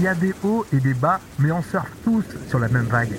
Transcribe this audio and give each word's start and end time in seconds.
Il 0.00 0.04
y 0.04 0.08
a 0.08 0.14
des 0.14 0.32
hauts 0.42 0.64
et 0.72 0.80
des 0.80 0.94
bas, 0.94 1.20
mais 1.38 1.52
on 1.52 1.62
surfe 1.62 1.90
tous 2.02 2.24
sur 2.48 2.58
la 2.58 2.68
même 2.68 2.86
vague. 2.86 3.18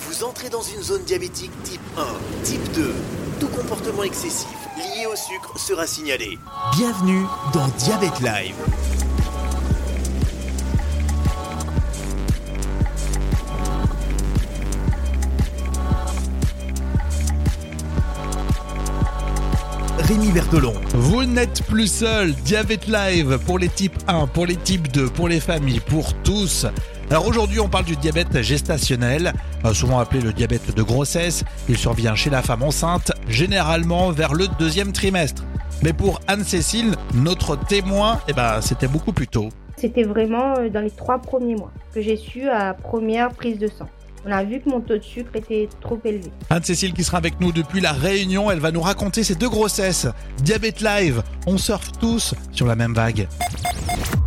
Vous 0.00 0.24
entrez 0.24 0.48
dans 0.48 0.60
une 0.60 0.82
zone 0.82 1.04
diabétique 1.04 1.52
type 1.62 1.80
1, 1.96 2.42
type 2.42 2.72
2. 2.72 2.92
Tout 3.38 3.46
comportement 3.46 4.02
excessif 4.02 4.48
lié 4.76 5.06
au 5.06 5.14
sucre 5.14 5.56
sera 5.56 5.86
signalé. 5.86 6.36
Bienvenue 6.72 7.26
dans 7.54 7.68
Diabète 7.78 8.18
Live. 8.18 8.56
Rémi 20.06 20.30
Bertolon. 20.30 20.74
Vous 20.94 21.24
n'êtes 21.24 21.64
plus 21.64 21.88
seul, 21.88 22.32
Diabète 22.32 22.86
Live 22.86 23.40
pour 23.44 23.58
les 23.58 23.68
types 23.68 23.98
1, 24.06 24.28
pour 24.28 24.46
les 24.46 24.54
types 24.54 24.86
2, 24.92 25.08
pour 25.08 25.26
les 25.26 25.40
familles, 25.40 25.80
pour 25.80 26.14
tous. 26.22 26.64
Alors 27.10 27.26
aujourd'hui 27.26 27.58
on 27.58 27.68
parle 27.68 27.86
du 27.86 27.96
diabète 27.96 28.40
gestationnel, 28.40 29.32
euh, 29.64 29.74
souvent 29.74 29.98
appelé 29.98 30.20
le 30.20 30.32
diabète 30.32 30.72
de 30.76 30.82
grossesse. 30.84 31.42
Il 31.68 31.76
survient 31.76 32.14
chez 32.14 32.30
la 32.30 32.40
femme 32.40 32.62
enceinte, 32.62 33.10
généralement 33.28 34.12
vers 34.12 34.34
le 34.34 34.46
deuxième 34.60 34.92
trimestre. 34.92 35.42
Mais 35.82 35.92
pour 35.92 36.20
Anne-Cécile, 36.28 36.94
notre 37.12 37.56
témoin, 37.56 38.20
eh 38.28 38.32
ben, 38.32 38.60
c'était 38.60 38.88
beaucoup 38.88 39.12
plus 39.12 39.26
tôt. 39.26 39.48
C'était 39.76 40.04
vraiment 40.04 40.56
euh, 40.58 40.68
dans 40.68 40.82
les 40.82 40.92
trois 40.92 41.18
premiers 41.18 41.56
mois 41.56 41.72
que 41.92 42.00
j'ai 42.00 42.16
su 42.16 42.48
à 42.48 42.74
première 42.74 43.30
prise 43.30 43.58
de 43.58 43.66
sang 43.66 43.88
on 44.26 44.32
a 44.32 44.42
vu 44.42 44.60
que 44.60 44.68
mon 44.68 44.80
taux 44.80 44.98
de 44.98 45.02
sucre 45.02 45.36
était 45.36 45.68
trop 45.80 46.00
élevé. 46.04 46.30
Anne-Cécile 46.50 46.92
qui 46.92 47.04
sera 47.04 47.18
avec 47.18 47.40
nous 47.40 47.52
depuis 47.52 47.80
la 47.80 47.92
Réunion, 47.92 48.50
elle 48.50 48.58
va 48.58 48.72
nous 48.72 48.80
raconter 48.80 49.22
ses 49.22 49.36
deux 49.36 49.48
grossesses. 49.48 50.08
Diabète 50.42 50.80
live, 50.80 51.22
on 51.46 51.58
surfe 51.58 51.92
tous 52.00 52.34
sur 52.50 52.66
la 52.66 52.74
même 52.74 52.92
vague. 52.92 53.28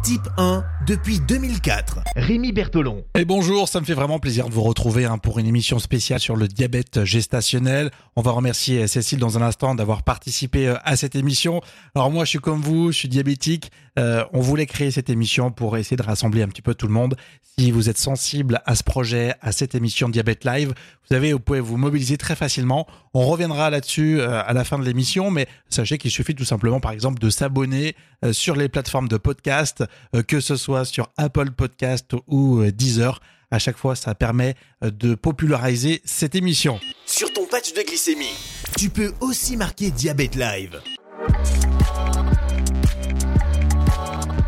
Type 0.04 0.28
1 0.38 0.64
depuis 0.88 1.20
2004. 1.20 2.00
Rémi 2.16 2.54
Bertolon. 2.54 3.04
Et 3.16 3.26
bonjour, 3.26 3.68
ça 3.68 3.82
me 3.82 3.86
fait 3.86 3.94
vraiment 3.94 4.20
plaisir 4.20 4.48
de 4.48 4.54
vous 4.54 4.64
retrouver 4.64 5.06
hein, 5.06 5.18
pour 5.18 5.38
une 5.38 5.46
émission 5.46 5.78
spéciale 5.78 6.22
sur 6.22 6.38
le 6.38 6.48
diabète 6.48 7.04
gestationnel. 7.04 7.92
On 8.16 8.22
va 8.22 8.32
remercier 8.32 8.88
Cécile 8.88 9.20
dans 9.20 9.38
un 9.38 9.42
instant 9.42 9.76
d'avoir 9.76 10.04
participé 10.04 10.70
euh, 10.70 10.76
à 10.86 10.96
cette 10.96 11.16
émission. 11.16 11.62
Alors 11.94 12.10
moi, 12.10 12.24
je 12.24 12.30
suis 12.30 12.40
comme 12.40 12.62
vous, 12.62 12.94
je 12.94 12.98
suis 12.98 13.10
diabétique. 13.10 13.72
Euh, 14.00 14.26
on 14.34 14.40
voulait 14.40 14.66
créer 14.66 14.90
cette 14.90 15.10
émission 15.10 15.52
pour 15.52 15.78
essayer 15.78 15.98
de 15.98 16.04
rassembler 16.04 16.42
un 16.42 16.48
petit 16.48 16.62
peu 16.62 16.74
tout 16.74 16.88
le 16.88 16.94
monde. 16.94 17.16
Si 17.58 17.70
vous 17.72 17.90
êtes 17.90 17.98
sensible 17.98 18.62
à 18.66 18.76
ce 18.76 18.84
projet, 18.84 19.36
à 19.42 19.52
cette 19.52 19.76
émission 19.76 20.10
Diabète 20.10 20.46
Live, 20.46 20.70
vous 20.70 21.16
savez, 21.16 21.34
vous 21.34 21.40
pouvez 21.40 21.60
vous 21.60 21.78
mobiliser 21.78 22.18
très 22.18 22.36
facilement. 22.36 22.88
On 23.14 23.26
reviendra 23.26 23.70
là-dessus 23.70 24.20
euh, 24.20 24.42
à 24.42 24.54
la 24.54 24.64
fin 24.64 24.80
de 24.80 24.86
l'émission, 24.86 25.30
mais 25.30 25.48
sachez 25.70 25.98
qu'il 25.98 26.12
suffit 26.12 26.34
tout 26.34 26.46
simplement, 26.46 26.80
par 26.80 26.94
exemple, 26.94 27.20
de 27.20 27.30
s'abonner 27.30 27.96
sur 28.32 28.56
les 28.56 28.68
plateformes 28.70 29.08
de 29.08 29.18
podcast, 29.18 29.84
que 30.28 30.40
ce 30.40 30.56
soit 30.56 30.86
sur 30.86 31.10
Apple 31.18 31.52
Podcast 31.52 32.14
ou 32.28 32.60
euh, 32.60 32.72
Deezer. 32.72 33.22
À 33.52 33.58
chaque 33.58 33.78
fois, 33.78 33.96
ça 33.96 34.14
permet 34.14 34.56
euh, 34.84 34.92
de 34.92 35.16
populariser 35.16 36.02
cette 36.06 36.36
émission. 36.36 36.80
Sur 37.06 37.34
ton 37.34 37.46
patch 37.48 37.74
de 37.74 37.82
glycémie, 37.82 38.38
tu 38.78 38.90
peux 38.90 39.12
aussi 39.22 39.58
marquer 39.58 39.92
Diabète 39.92 40.36
Live. 40.36 40.80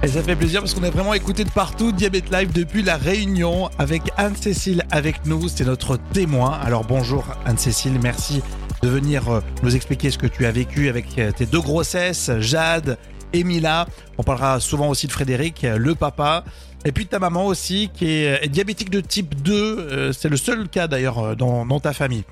Et 0.03 0.07
ça 0.07 0.23
fait 0.23 0.35
plaisir 0.35 0.61
parce 0.61 0.73
qu'on 0.73 0.83
a 0.83 0.89
vraiment 0.89 1.13
écouté 1.13 1.43
de 1.43 1.51
partout 1.51 1.91
Diabète 1.91 2.31
Live 2.31 2.51
depuis 2.53 2.81
la 2.81 2.97
Réunion 2.97 3.69
avec 3.77 4.01
Anne-Cécile 4.17 4.83
avec 4.89 5.25
nous. 5.25 5.47
C'est 5.47 5.65
notre 5.65 5.97
témoin. 5.97 6.59
Alors 6.63 6.83
bonjour 6.83 7.25
Anne-Cécile, 7.45 7.99
merci 8.01 8.41
de 8.81 8.89
venir 8.89 9.29
euh, 9.29 9.41
nous 9.61 9.75
expliquer 9.75 10.09
ce 10.09 10.17
que 10.17 10.25
tu 10.25 10.47
as 10.47 10.51
vécu 10.51 10.89
avec 10.89 11.19
tes 11.35 11.45
deux 11.45 11.61
grossesses, 11.61 12.31
Jade 12.39 12.97
Emila. 13.31 13.87
On 14.17 14.23
parlera 14.23 14.59
souvent 14.59 14.89
aussi 14.89 15.05
de 15.05 15.11
Frédéric, 15.11 15.61
le 15.63 15.93
papa. 15.95 16.43
Et 16.83 16.91
puis 16.91 17.05
ta 17.05 17.19
maman 17.19 17.45
aussi, 17.45 17.91
qui 17.93 18.07
est 18.07 18.47
diabétique 18.47 18.89
de 18.89 19.01
type 19.01 19.41
2. 19.41 19.53
Euh, 19.53 20.13
c'est 20.13 20.29
le 20.29 20.37
seul 20.37 20.67
cas 20.67 20.87
d'ailleurs 20.87 21.19
euh, 21.19 21.35
dans, 21.35 21.79
ta 21.79 21.93
famille. 21.93 22.23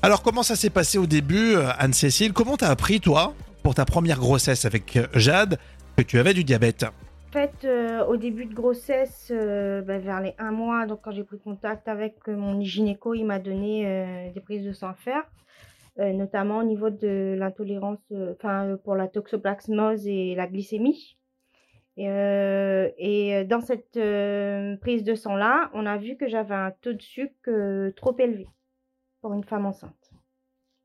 Alors 0.00 0.22
comment 0.22 0.42
ça 0.42 0.56
s'est 0.56 0.70
passé 0.70 0.98
au 0.98 1.06
début, 1.06 1.56
euh, 1.56 1.68
Anne-Cécile? 1.78 2.32
Comment 2.32 2.56
t'as 2.56 2.70
appris, 2.70 3.00
toi, 3.00 3.34
pour 3.62 3.74
ta 3.74 3.84
première 3.84 4.18
grossesse 4.18 4.64
avec 4.64 4.98
Jade, 5.14 5.58
que 5.96 6.02
tu 6.02 6.18
avais 6.18 6.32
du 6.32 6.42
diabète? 6.42 6.86
Fait, 7.32 7.68
au 8.08 8.16
début 8.16 8.46
de 8.46 8.54
grossesse, 8.54 9.30
ben, 9.30 9.98
vers 9.98 10.20
les 10.20 10.34
un 10.38 10.52
mois, 10.52 10.86
donc 10.86 11.00
quand 11.02 11.12
j'ai 11.12 11.24
pris 11.24 11.38
contact 11.38 11.88
avec 11.88 12.26
mon 12.28 12.60
gynéco, 12.60 13.14
il 13.14 13.24
m'a 13.24 13.38
donné 13.38 14.30
des 14.34 14.40
prises 14.40 14.64
de 14.64 14.72
sang 14.72 14.88
à 14.88 14.94
faire. 14.94 15.24
Euh, 15.98 16.14
notamment 16.14 16.58
au 16.58 16.62
niveau 16.62 16.88
de 16.88 17.34
l'intolérance, 17.38 18.00
euh, 18.12 18.32
enfin 18.32 18.66
euh, 18.66 18.76
pour 18.78 18.94
la 18.94 19.08
toxoplasmose 19.08 20.06
et 20.06 20.34
la 20.34 20.46
glycémie. 20.46 21.18
Et 21.98 23.44
dans 23.46 23.60
cette 23.60 23.98
prise 24.80 25.04
de 25.04 25.14
sang 25.14 25.36
là, 25.36 25.70
on 25.74 25.84
a 25.84 25.98
vu 25.98 26.16
que 26.16 26.26
j'avais 26.26 26.54
un 26.54 26.70
taux 26.80 26.94
de 26.94 27.02
sucre 27.02 27.90
trop 27.96 28.16
élevé 28.18 28.48
pour 29.20 29.34
une 29.34 29.44
femme 29.44 29.66
enceinte. 29.66 30.10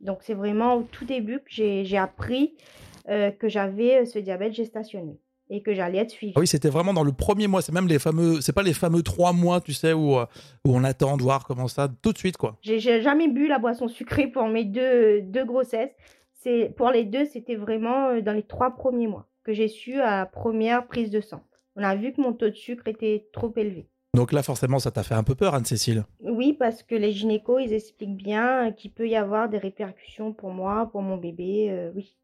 Donc 0.01 0.21
c'est 0.21 0.33
vraiment 0.33 0.75
au 0.75 0.83
tout 0.83 1.05
début 1.05 1.39
que 1.39 1.49
j'ai 1.49 1.97
appris 1.97 2.57
que 3.05 3.47
j'avais 3.47 4.05
ce 4.05 4.19
diabète 4.19 4.53
gestationnel 4.53 5.15
et 5.49 5.61
que 5.61 5.73
j'allais 5.73 5.99
être 5.99 6.11
suivie. 6.11 6.33
Ah 6.35 6.39
oui, 6.39 6.47
c'était 6.47 6.69
vraiment 6.69 6.93
dans 6.93 7.03
le 7.03 7.11
premier 7.11 7.47
mois. 7.47 7.61
C'est 7.61 7.71
même 7.71 7.87
les 7.87 7.99
fameux, 7.99 8.41
c'est 8.41 8.53
pas 8.53 8.63
les 8.63 8.73
fameux 8.73 9.01
trois 9.01 9.33
mois, 9.33 9.61
tu 9.61 9.73
sais, 9.73 9.93
où, 9.93 10.17
euh, 10.17 10.25
où 10.65 10.75
on 10.75 10.83
attend 10.83 11.17
de 11.17 11.23
voir 11.23 11.45
comment 11.45 11.67
ça, 11.67 11.87
tout 12.01 12.13
de 12.13 12.17
suite, 12.17 12.37
quoi. 12.37 12.57
J'ai 12.61 12.79
jamais 12.79 13.27
bu 13.27 13.47
la 13.47 13.59
boisson 13.59 13.87
sucrée 13.87 14.27
pour 14.27 14.47
mes 14.47 14.65
deux, 14.65 15.21
deux 15.21 15.45
grossesses. 15.45 15.91
C'est 16.33 16.73
pour 16.75 16.91
les 16.91 17.03
deux, 17.03 17.25
c'était 17.25 17.55
vraiment 17.55 18.09
euh, 18.09 18.21
dans 18.21 18.33
les 18.33 18.43
trois 18.43 18.75
premiers 18.75 19.07
mois 19.07 19.27
que 19.43 19.53
j'ai 19.53 19.67
su 19.69 19.99
à 20.01 20.25
première 20.25 20.87
prise 20.87 21.09
de 21.09 21.21
sang. 21.21 21.41
On 21.75 21.83
a 21.83 21.95
vu 21.95 22.11
que 22.11 22.21
mon 22.21 22.33
taux 22.33 22.49
de 22.49 22.55
sucre 22.55 22.87
était 22.87 23.27
trop 23.31 23.53
élevé. 23.55 23.87
Donc 24.13 24.31
là, 24.31 24.41
forcément, 24.41 24.79
ça 24.79 24.89
t'a 24.89 25.03
fait 25.03 25.13
un 25.13 25.23
peu 25.23 25.35
peur, 25.35 25.53
Anne-Cécile 25.53 26.03
Oui, 26.21 26.53
parce 26.53 26.81
que 26.81 26.95
les 26.95 27.11
gynécos, 27.11 27.61
ils 27.61 27.73
expliquent 27.73 28.17
bien 28.17 28.71
qu'il 28.71 28.91
peut 28.91 29.07
y 29.07 29.15
avoir 29.15 29.47
des 29.47 29.59
répercussions 29.59 30.33
pour 30.33 30.51
moi, 30.51 30.89
pour 30.91 31.01
mon 31.01 31.17
bébé, 31.17 31.67
euh, 31.69 31.91
oui. 31.95 32.15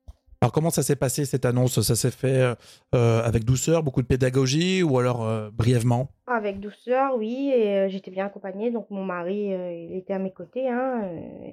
Alors 0.43 0.51
comment 0.51 0.71
ça 0.71 0.83
s'est 0.83 0.97
passé 0.97 1.23
cette 1.23 1.45
annonce? 1.45 1.79
Ça 1.79 1.95
s'est 1.95 2.11
fait 2.11 2.41
euh, 2.41 2.53
euh, 2.95 3.23
avec 3.23 3.45
douceur, 3.45 3.81
beaucoup 3.81 4.01
de 4.01 4.07
pédagogie 4.07 4.83
ou 4.83 4.99
alors 4.99 5.23
euh, 5.23 5.49
brièvement? 5.53 6.09
Avec 6.27 6.59
douceur, 6.59 7.15
oui, 7.15 7.49
et 7.55 7.87
j'étais 7.87 8.11
bien 8.11 8.25
accompagnée, 8.25 8.69
donc 8.69 8.89
mon 8.89 9.05
mari 9.05 9.51
il 9.51 9.95
était 9.95 10.11
à 10.11 10.19
mes 10.19 10.33
côtés, 10.33 10.67
hein, 10.67 11.09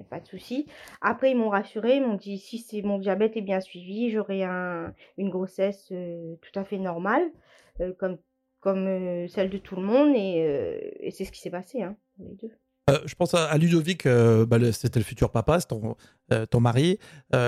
pas 0.09 0.19
de 0.19 0.27
souci. 0.27 0.67
Après 0.99 1.31
ils 1.31 1.37
m'ont 1.37 1.47
rassuré, 1.47 1.95
ils 1.95 2.05
m'ont 2.05 2.15
dit 2.15 2.37
si 2.37 2.57
c'est 2.57 2.81
mon 2.81 2.99
diabète 2.99 3.37
est 3.37 3.41
bien 3.41 3.61
suivi, 3.61 4.11
j'aurai 4.11 4.43
un, 4.43 4.93
une 5.17 5.29
grossesse 5.29 5.87
tout 5.87 6.59
à 6.59 6.65
fait 6.65 6.77
normale, 6.77 7.31
comme 7.97 8.17
comme 8.59 9.25
celle 9.29 9.49
de 9.49 9.57
tout 9.57 9.77
le 9.77 9.83
monde, 9.83 10.13
et, 10.17 10.97
et 10.99 11.11
c'est 11.11 11.23
ce 11.23 11.31
qui 11.31 11.39
s'est 11.39 11.49
passé 11.49 11.81
hein, 11.81 11.95
les 12.19 12.35
deux. 12.35 12.51
Euh, 12.91 12.99
je 13.05 13.15
pense 13.15 13.33
à, 13.33 13.57
Ludovic, 13.57 14.05
euh, 14.05 14.45
bah, 14.45 14.57
c'était 14.71 14.99
le 14.99 15.05
futur 15.05 15.31
papa, 15.31 15.59
c'est 15.59 15.67
ton, 15.67 15.95
euh, 16.31 16.45
ton 16.45 16.59
mari. 16.59 16.99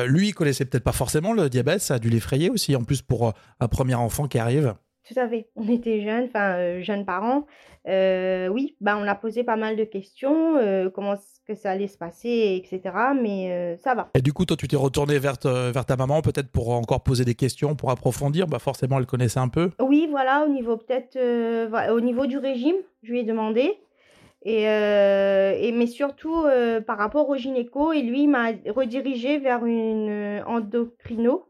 lui, 0.08 0.30
il 0.30 0.34
connaissait 0.34 0.66
peut-être 0.66 0.84
pas 0.84 0.92
forcément 0.92 1.34
le 1.34 1.50
diabète, 1.50 1.82
ça 1.82 1.96
a 1.96 2.00
dû 2.00 2.10
l'effrayer 2.10 2.50
aussi, 2.50 2.76
en 2.76 2.84
plus 2.84 3.02
pour 3.02 3.34
un 3.60 3.68
premier 3.68 3.96
enfant 3.96 4.28
qui 4.28 4.40
arrive. 4.40 4.76
Tout 5.06 5.20
à 5.20 5.28
fait. 5.28 5.50
On 5.58 5.68
était 5.68 6.02
jeunes, 6.02 6.26
enfin 6.30 6.80
jeunes 6.82 7.06
parents. 7.06 7.46
oui, 7.86 8.78
bah 8.80 8.98
on 8.98 9.06
a 9.06 9.16
posé 9.16 9.44
pas 9.44 9.58
mal 9.58 9.76
de 9.76 9.84
questions, 9.84 10.56
comment 10.96 11.16
que 11.46 11.56
ça 11.56 11.72
allait 11.72 11.90
se 11.90 11.98
passer, 11.98 12.64
etc. 12.64 12.96
Mais 13.22 13.78
ça 13.84 13.96
va. 13.96 14.10
Et 14.14 14.22
du 14.22 14.32
coup, 14.32 14.46
toi, 14.46 14.56
tu 14.56 14.70
t'es 14.70 14.78
retourné 14.78 15.20
vers, 15.20 15.36
vers 15.44 15.86
ta 15.86 15.98
maman, 15.98 16.22
peut-être 16.22 16.50
pour 16.50 16.70
encore 16.70 17.04
poser 17.04 17.26
des 17.26 17.36
questions, 17.36 17.76
pour 17.76 17.92
approfondir? 17.92 18.48
Bah 18.48 18.60
forcément, 18.60 18.98
elle 18.98 19.06
connaissait 19.06 19.42
un 19.42 19.50
peu. 19.50 19.72
Oui, 19.82 20.08
voilà, 20.10 20.46
au 20.46 20.50
niveau 20.50 20.78
peut-être, 20.78 21.18
au 21.92 22.00
niveau 22.00 22.26
du 22.26 22.38
régime, 22.38 22.78
je 23.02 23.12
lui 23.12 23.20
ai 23.20 23.24
demandé. 23.24 23.78
Et, 24.46 24.68
euh, 24.68 25.56
et, 25.58 25.72
mais 25.72 25.88
surtout 25.88 26.44
euh, 26.44 26.82
par 26.82 26.98
rapport 26.98 27.30
au 27.30 27.38
gynéco, 27.38 27.94
et 27.94 28.02
lui 28.02 28.28
m'a 28.28 28.52
redirigé 28.68 29.40
vers 29.40 29.66
une 29.66 30.10
euh, 30.10 30.44
endocrino, 30.46 31.50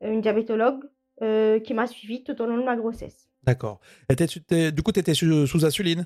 une 0.00 0.20
diabétologue, 0.20 0.84
qui 1.64 1.72
m'a 1.72 1.86
suivi 1.86 2.24
tout 2.24 2.42
au 2.42 2.46
long 2.46 2.56
de 2.56 2.64
ma 2.64 2.74
grossesse. 2.74 3.28
D'accord. 3.44 3.78
Du 4.10 4.82
coup, 4.82 4.90
tu 4.90 4.98
étais 4.98 5.14
sous, 5.14 5.64
insuline? 5.64 6.04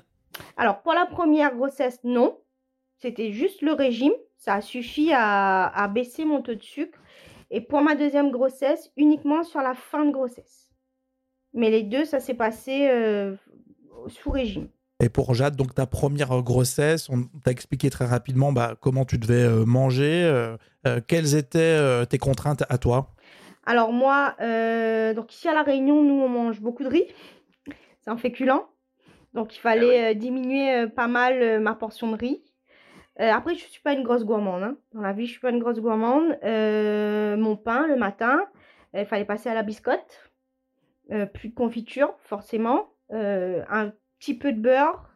Alors, 0.57 0.83
pour 0.83 0.93
la 0.93 1.07
première 1.07 1.55
grossesse, 1.55 1.99
non. 2.03 2.37
C'était 2.99 3.31
juste 3.31 3.63
le 3.63 3.73
régime. 3.73 4.13
Ça 4.37 4.55
a 4.55 4.61
suffi 4.61 5.11
à, 5.11 5.65
à, 5.65 5.87
baisser 5.87 6.23
mon 6.23 6.43
taux 6.43 6.53
de 6.53 6.61
sucre. 6.61 6.99
Et 7.49 7.61
pour 7.61 7.81
ma 7.81 7.95
deuxième 7.95 8.29
grossesse, 8.29 8.91
uniquement 8.95 9.43
sur 9.43 9.61
la 9.61 9.73
fin 9.73 10.05
de 10.05 10.11
grossesse. 10.11 10.69
Mais 11.51 11.71
les 11.71 11.81
deux, 11.81 12.05
ça 12.05 12.19
s'est 12.19 12.35
passé 12.35 12.87
sous 14.07 14.29
régime. 14.29 14.69
Et 14.99 15.09
pour 15.09 15.35
Jade, 15.35 15.55
donc 15.55 15.75
ta 15.75 15.85
première 15.85 16.41
grossesse, 16.41 17.07
on 17.09 17.25
t'a 17.43 17.51
expliqué 17.51 17.91
très 17.91 18.05
rapidement 18.05 18.51
bah, 18.51 18.75
comment 18.81 19.05
tu 19.05 19.19
devais 19.19 19.43
euh, 19.43 19.63
manger. 19.63 20.23
Euh, 20.23 20.57
euh, 20.87 21.01
quelles 21.05 21.35
étaient 21.35 22.05
tes 22.07 22.17
contraintes 22.17 22.63
à 22.67 22.79
toi? 22.79 23.13
Alors 23.67 23.91
moi, 23.93 24.35
donc 25.13 25.33
ici 25.33 25.47
à 25.47 25.53
La 25.53 25.61
Réunion, 25.61 26.03
nous 26.03 26.15
on 26.15 26.29
mange 26.29 26.61
beaucoup 26.61 26.83
de 26.83 26.89
riz. 26.89 27.05
C'est 27.99 28.09
un 28.09 28.17
féculent. 28.17 28.69
Donc 29.33 29.55
il 29.55 29.59
fallait 29.59 30.07
ah 30.07 30.13
diminuer 30.13 30.87
pas 30.87 31.07
mal 31.07 31.59
ma 31.59 31.75
portion 31.75 32.11
de 32.11 32.17
riz. 32.17 32.41
après, 33.19 33.55
je 33.55 33.65
ne 33.65 33.69
suis 33.69 33.81
pas 33.81 33.93
une 33.93 34.03
grosse 34.03 34.23
gourmande. 34.23 34.63
Hein. 34.63 34.77
Dans 34.93 35.01
la 35.01 35.11
vie, 35.11 35.25
je 35.25 35.31
ne 35.31 35.33
suis 35.33 35.41
pas 35.41 35.49
une 35.49 35.59
grosse 35.59 35.79
gourmande. 35.79 36.39
mon 36.43 37.57
pain 37.57 37.85
le 37.87 37.97
matin, 37.97 38.39
il 38.95 39.05
fallait 39.05 39.25
passer 39.25 39.49
à 39.49 39.53
la 39.53 39.63
biscotte. 39.63 40.31
plus 41.33 41.49
de 41.49 41.53
confiture, 41.53 42.15
forcément, 42.23 42.87
un 43.11 43.91
petit 44.19 44.37
peu 44.37 44.51
de 44.53 44.59
beurre. 44.61 45.09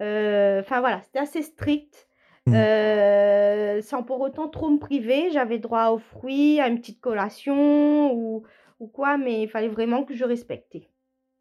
Euh, 0.00 0.60
Enfin 0.60 0.80
voilà, 0.80 1.02
c'était 1.02 1.18
assez 1.20 1.42
strict. 1.42 2.08
Mhm. 2.46 2.54
Euh, 2.56 3.82
sans 3.82 4.02
pour 4.02 4.20
autant 4.20 4.48
trop 4.48 4.70
me 4.70 4.78
priver, 4.78 5.30
j'avais 5.30 5.58
droit 5.58 5.88
aux 5.90 5.98
fruits, 5.98 6.60
à 6.60 6.68
une 6.68 6.80
petite 6.80 7.00
collation 7.00 8.12
ou, 8.14 8.44
ou 8.80 8.86
quoi, 8.88 9.18
mais 9.18 9.42
il 9.42 9.48
fallait 9.48 9.68
vraiment 9.68 10.04
que 10.04 10.14
je 10.14 10.24
respectais. 10.24 10.88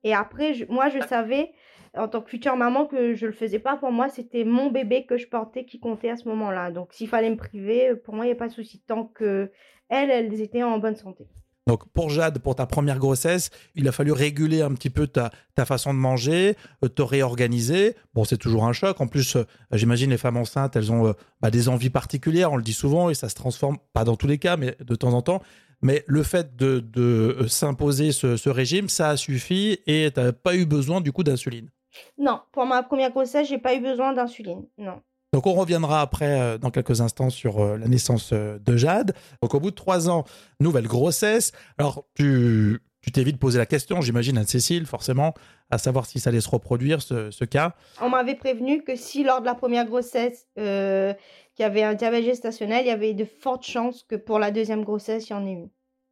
Et 0.04 0.14
après, 0.14 0.54
je- 0.54 0.66
moi, 0.66 0.90
je 0.90 1.00
savais, 1.02 1.54
en 1.98 2.08
tant 2.08 2.22
que 2.22 2.30
future 2.30 2.56
maman, 2.58 2.86
que 2.86 3.14
je 3.16 3.26
le 3.28 3.32
faisais 3.34 3.60
pas 3.60 3.78
pour 3.78 3.92
moi, 3.92 4.10
c'était 4.10 4.44
mon 4.46 4.70
bébé 4.72 5.06
que 5.06 5.18
je 5.18 5.28
portais 5.28 5.66
qui 5.66 5.80
comptait 5.80 6.10
à 6.10 6.18
ce 6.18 6.28
moment-là. 6.30 6.72
Donc, 6.72 6.94
s'il 6.94 7.08
fallait 7.10 7.30
me 7.30 7.38
priver, 7.38 7.96
pour 7.96 8.16
moi, 8.16 8.26
il 8.26 8.30
n'y 8.30 8.34
a 8.34 8.38
pas 8.38 8.48
de 8.48 8.54
souci, 8.54 8.82
tant 8.82 9.06
que 9.06 9.52
elles, 9.90 10.10
elles 10.12 10.42
étaient 10.42 10.64
en 10.64 10.78
bonne 10.80 10.96
santé. 10.96 11.28
Donc 11.70 11.88
pour 11.90 12.10
Jade, 12.10 12.40
pour 12.40 12.56
ta 12.56 12.66
première 12.66 12.98
grossesse, 12.98 13.52
il 13.76 13.88
a 13.88 13.92
fallu 13.92 14.12
réguler 14.12 14.64
un 14.64 14.74
petit 14.74 14.90
peu 14.90 15.06
ta, 15.06 15.30
ta 15.54 15.66
façon 15.66 15.94
de 15.94 16.00
manger, 16.00 16.56
euh, 16.84 16.88
te 16.88 17.04
réorganiser. 17.04 17.96
Bon, 18.16 18.24
c'est 18.24 18.40
toujours 18.40 18.66
un 18.66 18.74
choc. 18.74 19.00
En 19.00 19.06
plus, 19.06 19.36
euh, 19.36 19.44
j'imagine 19.74 20.10
les 20.10 20.18
femmes 20.18 20.38
enceintes, 20.38 20.76
elles 20.76 20.92
ont 20.92 21.10
euh, 21.10 21.14
bah, 21.42 21.52
des 21.52 21.70
envies 21.70 21.92
particulières, 21.92 22.52
on 22.52 22.58
le 22.58 22.64
dit 22.64 22.74
souvent, 22.74 23.12
et 23.12 23.14
ça 23.14 23.30
se 23.30 23.36
transforme, 23.36 23.78
pas 23.94 24.04
dans 24.04 24.16
tous 24.16 24.26
les 24.26 24.40
cas, 24.40 24.58
mais 24.58 24.78
de 24.80 24.96
temps 24.96 25.14
en 25.14 25.22
temps. 25.22 25.44
Mais 25.84 26.04
le 26.08 26.24
fait 26.24 26.56
de, 26.56 26.80
de, 26.80 27.46
s'imposer 27.48 28.14
ce, 28.14 28.36
ce 28.36 28.50
régime, 28.50 28.90
ça 28.90 29.10
a 29.10 29.16
suffi 29.16 29.78
et 29.86 30.10
tu 30.12 30.20
n'as 30.20 30.32
pas 30.32 30.56
eu 30.56 30.66
besoin 30.66 31.02
du 31.02 31.12
coup 31.12 31.24
d'insuline. 31.24 31.70
Non, 32.18 32.40
pour 32.52 32.66
ma 32.66 32.82
première 32.82 33.12
grossesse, 33.12 33.48
j'ai 33.48 33.60
pas 33.60 33.76
eu 33.76 33.80
besoin 33.80 34.14
d'insuline. 34.14 34.66
Non. 34.80 35.04
Donc 35.34 35.46
on 35.46 35.54
reviendra 35.54 36.02
après 36.02 36.40
euh, 36.40 36.58
dans 36.58 36.72
quelques 36.72 37.02
instants 37.02 37.30
sur 37.30 37.60
euh, 37.60 37.78
la 37.78 37.88
naissance 37.88 38.32
euh, 38.34 38.58
de 38.60 38.76
Jade. 38.78 39.14
Donc 39.42 39.54
au 39.54 39.60
bout 39.60 39.70
de 39.72 39.76
trois 39.76 40.10
ans, 40.10 40.24
nouvelle 40.60 40.88
grossesse. 40.88 41.52
Alors 41.78 42.06
tu 42.16 42.80
tu 43.02 43.12
t'es 43.14 43.24
vite 43.24 43.40
posé 43.40 43.58
la 43.58 43.66
question, 43.66 44.02
j'imagine, 44.02 44.38
à 44.38 44.46
Cécile, 44.46 44.86
forcément, 44.86 45.34
à 45.70 45.78
savoir 45.78 46.06
si 46.06 46.20
ça 46.20 46.32
allait 46.32 46.42
se 46.42 46.50
reproduire, 46.50 47.02
ce, 47.02 47.32
ce 47.32 47.46
cas. 47.46 47.74
On 48.02 48.10
m'avait 48.10 48.36
prévenu 48.36 48.84
que 48.84 48.98
si 48.98 49.24
lors 49.24 49.40
de 49.40 49.46
la 49.46 49.56
première 49.56 49.86
grossesse, 49.86 50.48
euh, 50.58 51.14
qu'il 51.56 51.64
y 51.64 51.66
avait 51.66 51.84
un 51.84 51.94
diabète 51.94 52.26
gestationnel, 52.26 52.84
il 52.86 52.90
y 52.90 52.92
avait 52.92 53.14
de 53.14 53.24
fortes 53.24 53.66
chances 53.66 54.04
que 54.04 54.16
pour 54.18 54.38
la 54.38 54.52
deuxième 54.52 54.84
grossesse, 54.84 55.30
il 55.30 55.32
y 55.32 55.36
en 55.36 55.46
ait 55.48 55.52
une. 55.54 55.70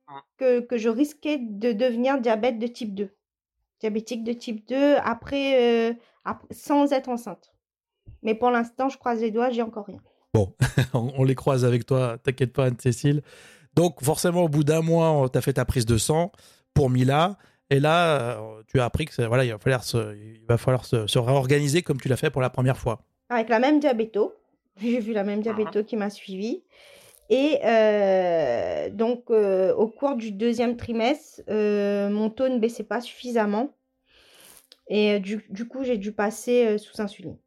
Ah. 0.07 0.23
Que, 0.37 0.61
que 0.61 0.77
je 0.77 0.87
risquais 0.87 1.39
de 1.41 1.73
devenir 1.73 2.21
diabète 2.21 2.57
de 2.57 2.67
type 2.67 2.95
2. 2.95 3.09
Diabétique 3.81 4.23
de 4.23 4.31
type 4.31 4.65
2 4.69 4.95
après, 5.03 5.89
euh, 5.89 5.93
après- 6.23 6.47
sans 6.51 6.93
être 6.93 7.09
enceinte. 7.09 7.51
Mais 8.23 8.35
pour 8.35 8.51
l'instant, 8.51 8.89
je 8.89 8.97
croise 8.97 9.21
les 9.21 9.31
doigts, 9.31 9.49
j'ai 9.49 9.61
encore 9.61 9.85
rien. 9.85 9.99
on, 10.93 11.11
on 11.17 11.23
les 11.23 11.35
croise 11.35 11.65
avec 11.65 11.85
toi, 11.85 12.17
t'inquiète 12.21 12.53
pas, 12.53 12.65
Anne-Cécile. 12.65 13.21
Donc 13.75 14.03
forcément, 14.03 14.43
au 14.43 14.49
bout 14.49 14.63
d'un 14.63 14.81
mois, 14.81 15.27
tu 15.31 15.37
as 15.37 15.41
fait 15.41 15.53
ta 15.53 15.65
prise 15.65 15.85
de 15.85 15.97
sang 15.97 16.31
pour 16.73 16.89
Mila. 16.89 17.37
Et 17.69 17.79
là, 17.79 18.37
euh, 18.37 18.61
tu 18.67 18.79
as 18.79 18.85
appris 18.85 19.05
que 19.05 19.21
voilà, 19.23 19.43
il 19.43 19.51
va 19.51 19.57
falloir 19.57 19.83
se, 19.83 20.15
il 20.15 20.45
va 20.47 20.57
falloir 20.57 20.85
se, 20.85 21.07
se 21.07 21.19
réorganiser 21.19 21.81
comme 21.81 21.99
tu 21.99 22.07
l'as 22.07 22.17
fait 22.17 22.29
pour 22.29 22.41
la 22.41 22.49
première 22.49 22.77
fois. 22.77 23.01
Avec 23.29 23.49
la 23.49 23.59
même 23.59 23.79
diabéto. 23.79 24.33
J'ai 24.81 24.99
vu 24.99 25.13
la 25.13 25.23
même 25.23 25.41
diabéto 25.41 25.83
qui 25.83 25.95
m'a 25.95 26.09
suivi. 26.09 26.63
Et 27.29 27.59
euh, 27.65 28.89
donc, 28.89 29.25
euh, 29.29 29.73
au 29.73 29.87
cours 29.87 30.15
du 30.15 30.31
deuxième 30.31 30.77
trimestre, 30.77 31.41
euh, 31.49 32.09
mon 32.09 32.29
taux 32.29 32.47
ne 32.47 32.57
baissait 32.57 32.83
pas 32.83 33.01
suffisamment. 33.01 33.75
Et 34.87 35.19
du, 35.19 35.45
du 35.49 35.67
coup, 35.67 35.83
j'ai 35.83 35.97
dû 35.97 36.13
passer 36.13 36.77
sous 36.77 37.01
insuline. 37.01 37.37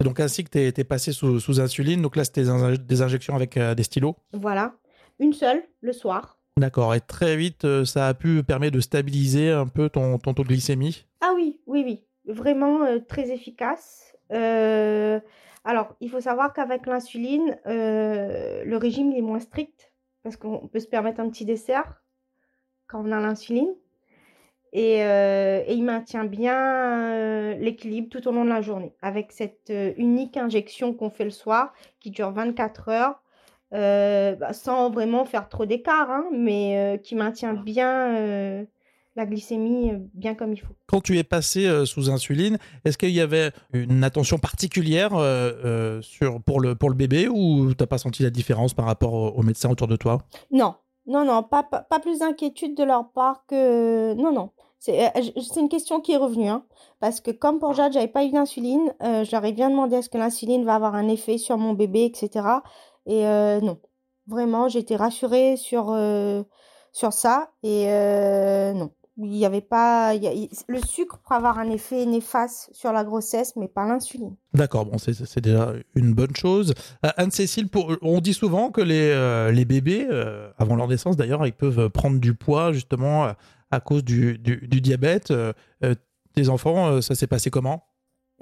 C'est 0.00 0.06
donc 0.06 0.20
ainsi 0.20 0.44
que 0.44 0.50
tu 0.50 0.58
es, 0.80 0.84
passé 0.84 1.12
sous, 1.12 1.40
sous 1.40 1.60
insuline. 1.60 2.02
Donc 2.02 2.14
là, 2.14 2.24
c'était 2.24 2.42
des, 2.42 2.50
inj- 2.50 2.78
des 2.86 3.02
injections 3.02 3.34
avec 3.34 3.56
euh, 3.56 3.74
des 3.74 3.82
stylos. 3.82 4.14
Voilà. 4.32 4.74
Une 5.18 5.32
seule, 5.32 5.64
le 5.80 5.92
soir. 5.92 6.38
D'accord. 6.56 6.94
Et 6.94 7.00
très 7.00 7.36
vite, 7.36 7.64
euh, 7.64 7.84
ça 7.84 8.06
a 8.06 8.14
pu 8.14 8.44
permettre 8.44 8.76
de 8.76 8.80
stabiliser 8.80 9.50
un 9.50 9.66
peu 9.66 9.88
ton, 9.88 10.18
ton 10.18 10.34
taux 10.34 10.44
de 10.44 10.48
glycémie. 10.48 11.04
Ah 11.20 11.32
oui, 11.34 11.60
oui, 11.66 11.82
oui. 11.84 12.04
Vraiment 12.32 12.84
euh, 12.84 13.00
très 13.00 13.30
efficace. 13.32 14.14
Alors, 15.64 15.96
il 16.00 16.10
faut 16.10 16.20
savoir 16.20 16.52
qu'avec 16.52 16.86
l'insuline, 16.86 17.58
le 17.64 18.76
régime 18.76 19.10
il 19.10 19.18
est 19.18 19.22
moins 19.22 19.40
strict 19.40 19.92
parce 20.22 20.36
qu'on 20.36 20.68
peut 20.68 20.80
se 20.80 20.86
permettre 20.86 21.20
un 21.20 21.28
petit 21.30 21.44
dessert 21.46 22.02
quand 22.86 23.02
on 23.04 23.10
a 23.10 23.20
l'insuline. 23.20 23.74
Et, 24.72 25.02
euh, 25.02 25.62
et 25.66 25.74
il 25.74 25.82
maintient 25.84 26.24
bien 26.24 26.54
euh, 26.56 27.54
l'équilibre 27.54 28.08
tout 28.10 28.26
au 28.28 28.32
long 28.32 28.44
de 28.44 28.50
la 28.50 28.60
journée 28.60 28.92
avec 29.00 29.32
cette 29.32 29.70
euh, 29.70 29.92
unique 29.96 30.36
injection 30.36 30.92
qu'on 30.92 31.10
fait 31.10 31.24
le 31.24 31.30
soir 31.30 31.72
qui 32.00 32.10
dure 32.10 32.30
24 32.32 32.88
heures. 32.90 33.22
bah, 33.72 34.52
sans 34.52 34.90
vraiment 34.90 35.24
faire 35.24 35.48
trop 35.48 35.66
d'écart, 35.66 36.10
hein, 36.10 36.24
mais 36.32 37.00
qui 37.02 37.14
maintient 37.14 37.54
bien 37.54 38.14
euh, 38.16 38.64
la 39.16 39.26
glycémie 39.26 39.92
bien 40.14 40.34
comme 40.34 40.52
il 40.52 40.60
faut. 40.60 40.74
Quand 40.86 41.00
tu 41.00 41.18
es 41.18 41.24
passé 41.24 41.84
sous 41.86 42.10
insuline, 42.10 42.56
est-ce 42.84 42.96
qu'il 42.96 43.10
y 43.10 43.20
avait 43.20 43.50
une 43.72 44.04
attention 44.04 44.38
particulière 44.38 45.10
sur, 46.02 46.42
pour, 46.42 46.60
le, 46.60 46.74
pour 46.76 46.88
le 46.88 46.94
bébé 46.94 47.28
ou 47.28 47.72
tu 47.74 47.82
n'as 47.82 47.86
pas 47.86 47.98
senti 47.98 48.22
la 48.22 48.30
différence 48.30 48.74
par 48.74 48.86
rapport 48.86 49.12
aux, 49.14 49.28
aux 49.30 49.42
médecins 49.42 49.70
autour 49.70 49.88
de 49.88 49.96
toi? 49.96 50.22
Non, 50.50 50.76
non, 51.08 51.24
non, 51.24 51.42
pas, 51.42 51.62
pas, 51.62 51.80
pas 51.80 51.98
plus 51.98 52.20
d'inquiétude 52.20 52.76
de 52.76 52.84
leur 52.84 53.10
part 53.10 53.44
que... 53.46 54.14
Non, 54.14 54.32
non. 54.32 54.50
C'est 54.78 55.06
euh, 55.06 55.22
une 55.56 55.68
question 55.68 56.00
qui 56.00 56.12
est 56.12 56.16
revenue. 56.16 56.48
Hein, 56.48 56.64
parce 57.00 57.20
que 57.20 57.30
comme 57.30 57.58
pour 57.58 57.72
Jade, 57.72 57.92
j'avais 57.92 58.08
pas 58.08 58.24
eu 58.24 58.30
d'insuline, 58.30 58.94
euh, 59.02 59.24
je 59.24 59.32
leur 59.32 59.44
ai 59.44 59.52
bien 59.52 59.70
demandé 59.70 59.96
est-ce 59.96 60.08
que 60.08 60.18
l'insuline 60.18 60.64
va 60.64 60.74
avoir 60.74 60.94
un 60.94 61.08
effet 61.08 61.38
sur 61.38 61.58
mon 61.58 61.72
bébé, 61.72 62.04
etc. 62.04 62.46
Et 63.06 63.26
euh, 63.26 63.60
non. 63.60 63.78
Vraiment, 64.26 64.68
j'étais 64.68 64.96
rassurée 64.96 65.56
sur, 65.56 65.90
euh, 65.90 66.42
sur 66.92 67.12
ça. 67.12 67.50
Et 67.62 67.86
euh, 67.88 68.72
non. 68.74 68.90
Il 69.20 69.34
y 69.36 69.44
avait 69.44 69.60
pas... 69.60 70.14
y 70.14 70.26
a- 70.28 70.48
Le 70.68 70.80
sucre 70.80 71.18
peut 71.28 71.34
avoir 71.34 71.58
un 71.58 71.68
effet 71.70 72.06
néfaste 72.06 72.70
sur 72.72 72.92
la 72.92 73.02
grossesse, 73.04 73.56
mais 73.56 73.66
pas 73.68 73.84
l'insuline. 73.86 74.36
D'accord, 74.54 74.86
bon, 74.86 74.96
c'est 74.98 75.40
déjà 75.40 75.72
une 75.94 76.14
bonne 76.14 76.34
chose. 76.36 76.72
Euh, 77.04 77.10
Anne-Cécile, 77.16 77.68
on 78.02 78.20
dit 78.20 78.34
souvent 78.34 78.70
que 78.70 78.80
les, 78.80 79.10
euh, 79.10 79.50
les 79.50 79.64
bébés, 79.64 80.06
euh, 80.08 80.50
avant 80.56 80.76
leur 80.76 80.86
naissance 80.88 81.16
d'ailleurs, 81.16 81.44
ils 81.46 81.52
peuvent 81.52 81.90
prendre 81.90 82.18
du 82.20 82.34
poids 82.34 82.72
justement 82.72 83.32
à 83.70 83.80
cause 83.80 84.04
du, 84.04 84.38
du, 84.38 84.66
du 84.68 84.80
diabète. 84.80 85.32
Tes 86.34 86.48
enfants, 86.48 86.86
euh, 86.88 87.00
ça 87.00 87.14
s'est 87.16 87.26
passé 87.26 87.50
comment? 87.50 87.84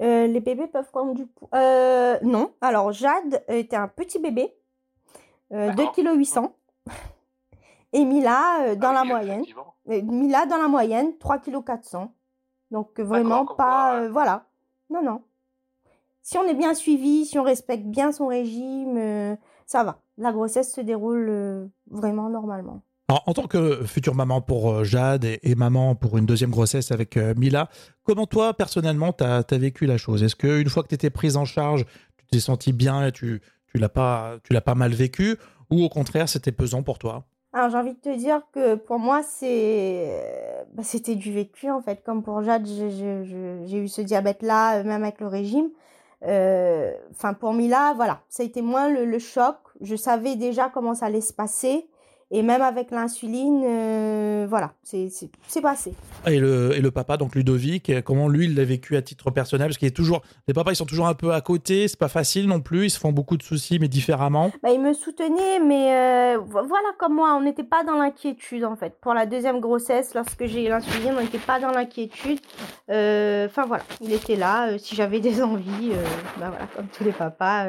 Euh, 0.01 0.27
les 0.27 0.39
bébés 0.39 0.67
peuvent 0.67 0.91
prendre 0.91 1.15
du 1.15 1.25
poids. 1.25 1.49
Euh, 1.55 2.17
non. 2.21 2.51
Alors, 2.61 2.91
Jade 2.91 3.43
était 3.47 3.75
un 3.75 3.87
petit 3.87 4.19
bébé, 4.19 4.53
euh, 5.51 5.71
2 5.71 5.75
D'accord. 5.75 5.93
kg 5.93 6.15
800. 6.15 6.55
Et 7.93 8.03
Mila, 8.05 8.63
euh, 8.69 8.75
dans 8.75 8.89
Ah 8.89 8.93
la 8.93 9.01
oui, 9.03 9.07
moyenne. 9.09 9.31
effectivement. 9.41 9.75
euh, 9.89 10.01
Mila, 10.03 10.45
dans 10.45 10.57
la 10.57 10.67
moyenne, 10.67 11.17
3 11.19 11.39
kg 11.39 11.63
400. 11.63 12.13
Donc, 12.71 12.99
euh, 12.99 13.03
vraiment 13.03 13.45
pas... 13.45 13.53
quoi, 13.55 13.93
ouais. 14.01 14.05
euh, 14.07 14.11
voilà. 14.11 14.45
Non, 14.89 15.01
non. 15.03 15.21
Si 16.21 16.37
on 16.37 16.43
est 16.43 16.53
bien 16.53 16.73
suivi, 16.73 17.25
si 17.25 17.39
on 17.39 17.43
respecte 17.43 17.85
bien 17.85 18.11
son 18.11 18.27
régime, 18.27 18.97
euh, 18.97 19.35
ça 19.65 19.83
va. 19.83 19.99
La 20.17 20.31
grossesse 20.33 20.73
se 20.73 20.81
déroule 20.81 21.27
euh, 21.29 21.65
vraiment 21.89 22.29
normalement. 22.29 22.81
Alors, 23.07 23.23
en 23.25 23.33
tant 23.33 23.47
que 23.47 23.85
future 23.85 24.15
maman 24.15 24.41
pour 24.41 24.83
Jade 24.83 25.23
et, 25.23 25.39
et 25.43 25.55
maman 25.55 25.95
pour 25.95 26.17
une 26.17 26.25
deuxième 26.25 26.49
grossesse 26.51 26.91
avec 26.91 27.15
euh, 27.15 27.33
Mila, 27.37 27.69
comment 28.03 28.27
toi, 28.27 28.53
personnellement, 28.53 29.13
tu 29.13 29.23
as, 29.23 29.45
vécu 29.51 29.85
la 29.85 29.97
chose? 29.97 30.23
Est-ce 30.23 30.35
qu'une 30.35 30.67
fois 30.67 30.83
que 30.83 30.89
tu 30.89 30.95
étais 30.95 31.09
prise 31.09 31.37
en 31.37 31.45
charge, 31.45 31.85
tu 32.17 32.25
t'es 32.25 32.39
senti 32.41 32.73
bien 32.73 33.05
et 33.05 33.11
tu 33.13 33.41
tu 33.71 33.77
l'as 33.79 33.89
pas, 33.89 34.37
tu 34.43 34.51
l'as 34.53 34.61
pas 34.61 34.75
mal 34.75 34.93
vécu? 34.93 35.37
Ou 35.71 35.83
au 35.83 35.89
contraire, 35.89 36.27
c'était 36.27 36.51
pesant 36.51 36.83
pour 36.83 36.97
toi? 36.99 37.25
Alors, 37.53 37.69
j'ai 37.69 37.77
envie 37.77 37.93
de 37.93 37.99
te 37.99 38.15
dire 38.15 38.41
que 38.53 38.75
pour 38.75 38.99
moi, 38.99 39.23
c'est, 39.23 40.09
euh, 40.11 40.63
bah, 40.73 40.83
c'était 40.83 41.15
du 41.15 41.31
vécu, 41.31 41.71
en 41.71 41.81
fait. 41.81 42.03
Comme 42.03 42.21
pour 42.23 42.43
Jade, 42.43 42.65
j'ai, 42.67 43.77
eu 43.77 43.87
ce 43.87 44.01
diabète-là, 44.01 44.79
euh, 44.79 44.83
même 44.83 45.03
avec 45.03 45.19
le 45.21 45.27
régime. 45.27 45.69
Euh, 46.23 46.93
Enfin, 47.11 47.33
pour 47.33 47.53
Mila, 47.53 47.93
voilà, 47.95 48.21
ça 48.29 48.43
a 48.43 48.45
été 48.45 48.61
moins 48.61 48.89
le, 48.89 49.05
le 49.05 49.19
choc. 49.19 49.55
Je 49.81 49.95
savais 49.95 50.35
déjà 50.35 50.69
comment 50.69 50.93
ça 50.93 51.07
allait 51.07 51.21
se 51.21 51.33
passer. 51.33 51.87
Et 52.29 52.41
même 52.41 52.61
avec 52.61 52.91
l'insuline, 52.91 53.63
euh, 53.65 54.45
voilà, 54.49 54.73
c'est, 54.83 55.09
passé. 55.61 55.93
Et 56.25 56.39
le, 56.39 56.75
et 56.75 56.81
le 56.81 56.91
papa, 56.91 57.15
donc 57.15 57.35
Ludovic, 57.35 57.89
euh, 57.89 58.01
comment 58.01 58.27
lui, 58.27 58.45
il 58.47 58.55
l'a 58.55 58.65
vécu 58.65 58.97
à 58.97 59.01
titre 59.01 59.31
personnel? 59.31 59.67
Parce 59.69 59.77
qu'il 59.77 59.87
est 59.87 59.91
toujours. 59.95 60.21
Les 60.47 60.53
papas, 60.53 60.73
ils 60.73 60.75
sont 60.75 60.85
toujours 60.85 61.07
un 61.07 61.13
peu 61.13 61.31
à 61.33 61.39
côté, 61.39 61.87
c'est 61.87 61.97
pas 61.97 62.09
facile 62.09 62.47
non 62.47 62.59
plus, 62.59 62.87
ils 62.87 62.89
se 62.89 62.99
font 62.99 63.13
beaucoup 63.13 63.37
de 63.37 63.43
soucis, 63.43 63.79
mais 63.79 63.87
différemment. 63.87 64.51
Bah, 64.61 64.71
il 64.73 64.81
me 64.81 64.91
soutenait, 64.91 65.59
mais 65.65 65.95
euh, 65.95 66.37
vo- 66.39 66.65
voilà, 66.67 66.89
comme 66.99 67.13
moi, 67.15 67.33
on 67.37 67.41
n'était 67.41 67.63
pas 67.63 67.85
dans 67.85 67.95
l'inquiétude, 67.97 68.65
en 68.65 68.75
fait. 68.75 68.99
Pour 68.99 69.13
la 69.13 69.25
deuxième 69.25 69.61
grossesse, 69.61 70.13
lorsque 70.13 70.45
j'ai 70.47 70.65
eu 70.65 70.69
l'insuline, 70.69 71.13
on 71.17 71.21
n'était 71.21 71.37
pas 71.39 71.61
dans 71.61 71.71
l'inquiétude. 71.71 72.39
Euh, 72.89 73.45
Enfin, 73.47 73.65
voilà, 73.65 73.83
il 74.01 74.11
était 74.11 74.35
là. 74.35 74.77
si 74.77 74.95
j'avais 74.95 75.19
des 75.21 75.41
envies, 75.41 75.91
bah 76.39 76.49
voilà, 76.49 76.67
comme 76.75 76.87
tous 76.87 77.03
les 77.05 77.11
papas, 77.13 77.67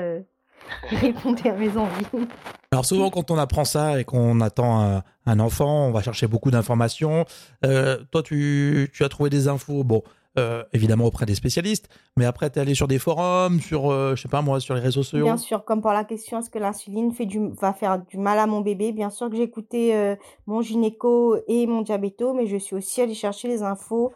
répondait 0.91 1.51
à 1.51 1.55
mes 1.55 1.77
envies. 1.77 2.27
Alors 2.73 2.85
souvent, 2.85 3.11
quand 3.11 3.31
on 3.31 3.39
apprend 3.39 3.65
ça 3.65 4.01
et 4.01 4.05
qu'on 4.05 4.41
attend 4.41 4.81
un, 4.81 5.03
un 5.27 5.41
enfant, 5.41 5.87
on 5.87 5.91
va 5.91 6.03
chercher 6.03 6.27
beaucoup 6.27 6.51
d'informations. 6.51 7.25
Euh, 7.65 7.99
toi, 8.11 8.23
tu, 8.23 8.91
tu 8.93 9.05
as 9.05 9.09
trouvé 9.09 9.31
des 9.31 9.49
infos, 9.49 9.85
bon, 9.85 10.03
euh, 10.39 10.63
évidemment 10.73 11.07
auprès 11.07 11.27
des 11.27 11.35
spécialistes, 11.35 11.89
mais 12.17 12.25
après, 12.25 12.49
tu 12.49 12.59
es 12.59 12.63
allé 12.63 12.75
sur 12.75 12.87
des 12.87 13.01
forums, 13.01 13.61
sur, 13.61 13.91
euh, 13.91 14.15
je 14.15 14.23
sais 14.23 14.29
pas 14.29 14.41
moi, 14.41 14.61
sur 14.61 14.75
les 14.75 14.81
réseaux 14.81 15.03
sociaux 15.03 15.25
Bien 15.25 15.37
sûr, 15.37 15.65
comme 15.65 15.81
pour 15.81 15.91
la 15.91 16.05
question 16.05 16.39
est-ce 16.39 16.49
que 16.49 16.61
l'insuline 16.61 17.13
fait 17.13 17.27
du, 17.27 17.49
va 17.61 17.73
faire 17.73 17.99
du 17.99 18.19
mal 18.19 18.39
à 18.39 18.47
mon 18.47 18.61
bébé? 18.61 18.93
Bien 18.93 19.11
sûr 19.11 19.31
que 19.31 19.37
j'ai 19.37 19.43
écouté 19.43 19.97
euh, 19.97 20.15
mon 20.47 20.61
gynéco 20.61 21.37
et 21.49 21.67
mon 21.67 21.83
diabéto, 21.83 22.35
mais 22.35 22.47
je 22.47 22.57
suis 22.57 22.77
aussi 22.77 23.01
allée 23.01 23.15
chercher 23.15 23.49
les 23.49 23.65
infos 23.65 24.13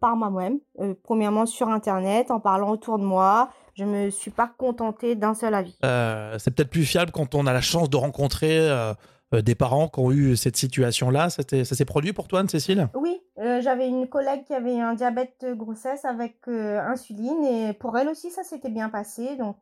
par 0.00 0.16
moi-même. 0.16 0.60
Premièrement 1.02 1.44
sur 1.44 1.68
Internet, 1.68 2.30
en 2.30 2.40
parlant 2.40 2.70
autour 2.70 2.98
de 2.98 3.04
moi. 3.04 3.48
Je 3.74 3.84
me 3.84 4.10
suis 4.10 4.30
pas 4.30 4.52
contentée 4.56 5.14
d'un 5.14 5.34
seul 5.34 5.54
avis. 5.54 5.76
Euh, 5.84 6.38
c'est 6.38 6.54
peut-être 6.54 6.70
plus 6.70 6.84
fiable 6.84 7.10
quand 7.10 7.34
on 7.34 7.46
a 7.46 7.52
la 7.52 7.60
chance 7.60 7.90
de 7.90 7.96
rencontrer 7.96 8.58
euh, 8.58 8.94
des 9.32 9.54
parents 9.54 9.88
qui 9.88 10.00
ont 10.00 10.12
eu 10.12 10.36
cette 10.36 10.56
situation-là. 10.56 11.28
Ça 11.30 11.42
s'est 11.64 11.84
produit 11.84 12.12
pour 12.12 12.28
toi, 12.28 12.40
Anne-Cécile? 12.40 12.88
Oui, 12.94 13.20
euh, 13.38 13.60
j'avais 13.60 13.88
une 13.88 14.08
collègue 14.08 14.44
qui 14.44 14.54
avait 14.54 14.80
un 14.80 14.94
diabète 14.94 15.34
de 15.42 15.54
grossesse 15.54 16.04
avec 16.04 16.46
insuline 16.46 17.44
et 17.44 17.72
pour 17.72 17.98
elle 17.98 18.08
aussi 18.08 18.30
ça 18.30 18.44
s'était 18.44 18.70
bien 18.70 18.88
passé. 18.88 19.36
Donc 19.36 19.56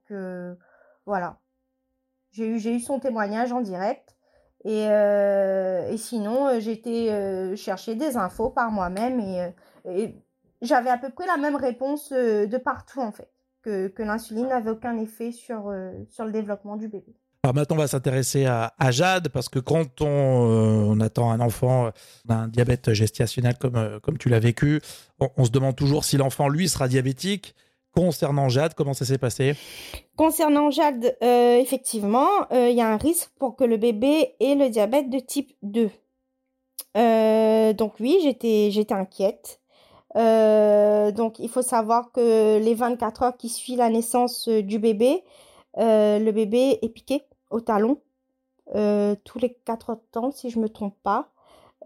voilà, 1.07 1.39
j'ai 2.31 2.47
eu, 2.47 2.59
j'ai 2.59 2.75
eu 2.75 2.81
son 2.81 2.99
témoignage 2.99 3.53
en 3.53 3.61
direct. 3.63 4.15
Et, 4.65 4.85
et 4.85 5.97
sinon, 5.97 6.47
euh, 6.47 7.57
chercher 7.57 7.97
des 7.97 8.17
infos 8.17 8.51
par 8.51 8.71
moi-même 8.71 9.19
et, 9.19 9.53
et 9.87 10.15
j'avais 10.61 10.91
à 10.91 10.99
peu 10.99 11.11
près 11.11 11.27
la 11.27 11.37
même 11.37 11.57
réponse 11.57 12.13
de 12.13 12.57
partout 12.59 13.01
en 13.01 13.11
fait, 13.11 13.32
que, 13.63 13.89
que 13.89 14.03
l'insuline 14.03 14.49
n'avait 14.49 14.71
aucun 14.71 14.99
effet 14.99 15.33
sur, 15.33 15.69
euh, 15.69 15.93
sur 16.11 16.25
le 16.25 16.33
développement 16.33 16.77
du 16.77 16.89
bébé. 16.89 17.15
Alors 17.45 17.55
maintenant, 17.55 17.77
on 17.77 17.81
va 17.81 17.89
s'intéresser 17.89 18.47
à, 18.47 18.73
à 18.79 18.91
Jade, 18.93 19.29
parce 19.29 19.49
que 19.49 19.59
quand 19.59 20.01
on, 20.01 20.07
euh, 20.07 20.85
on 20.87 21.01
attend 21.01 21.33
un 21.33 21.41
enfant 21.41 21.91
d'un 22.25 22.47
diabète 22.47 22.93
gestationnel 22.93 23.57
comme, 23.59 23.77
euh, 23.77 23.99
comme 23.99 24.17
tu 24.17 24.29
l'as 24.29 24.39
vécu, 24.39 24.81
on, 25.19 25.29
on 25.37 25.45
se 25.45 25.51
demande 25.51 25.75
toujours 25.75 26.05
si 26.05 26.17
l'enfant, 26.17 26.49
lui, 26.49 26.69
sera 26.69 26.87
diabétique. 26.87 27.57
Concernant 27.95 28.49
Jade, 28.49 28.75
comment 28.75 28.95
ça 28.95 29.05
s'est 29.05 29.19
passé? 29.19 29.55
Concernant 30.17 30.71
Jade, 30.71 31.17
euh, 31.23 31.59
effectivement, 31.59 32.29
euh, 32.51 32.71
il 32.71 32.77
y 32.77 32.81
a 32.81 32.89
un 32.89 32.97
risque 32.97 33.31
pour 33.39 33.55
que 33.55 33.65
le 33.65 33.77
bébé 33.77 34.35
ait 34.41 34.55
le 34.55 34.71
diabète 34.71 35.11
de 35.11 35.19
type 35.19 35.53
2. 35.63 35.91
Euh, 36.97 37.73
donc 37.73 37.95
oui, 38.01 38.19
j'étais 38.23 38.71
j'étais 38.71 38.95
inquiète. 38.95 39.61
Euh, 40.17 41.11
donc 41.13 41.39
il 41.39 41.49
faut 41.49 41.63
savoir 41.63 42.13
que 42.13 42.59
les 42.59 42.75
24 42.75 43.23
heures 43.23 43.37
qui 43.37 43.49
suivent 43.49 43.79
la 43.79 43.91
naissance 43.91 44.49
euh, 44.49 44.63
du 44.63 44.79
bébé, 44.79 45.25
euh, 45.79 46.19
le 46.19 46.33
bébé 46.33 46.79
est 46.83 46.89
piqué 46.91 47.23
au 47.51 47.61
talon 47.61 47.99
euh, 48.75 49.15
tous 49.25 49.39
les 49.39 49.53
4 49.65 49.91
heures 49.91 49.97
de 49.97 50.03
temps, 50.13 50.31
si 50.31 50.51
je 50.51 50.59
me 50.59 50.69
trompe 50.69 50.97
pas, 51.03 51.32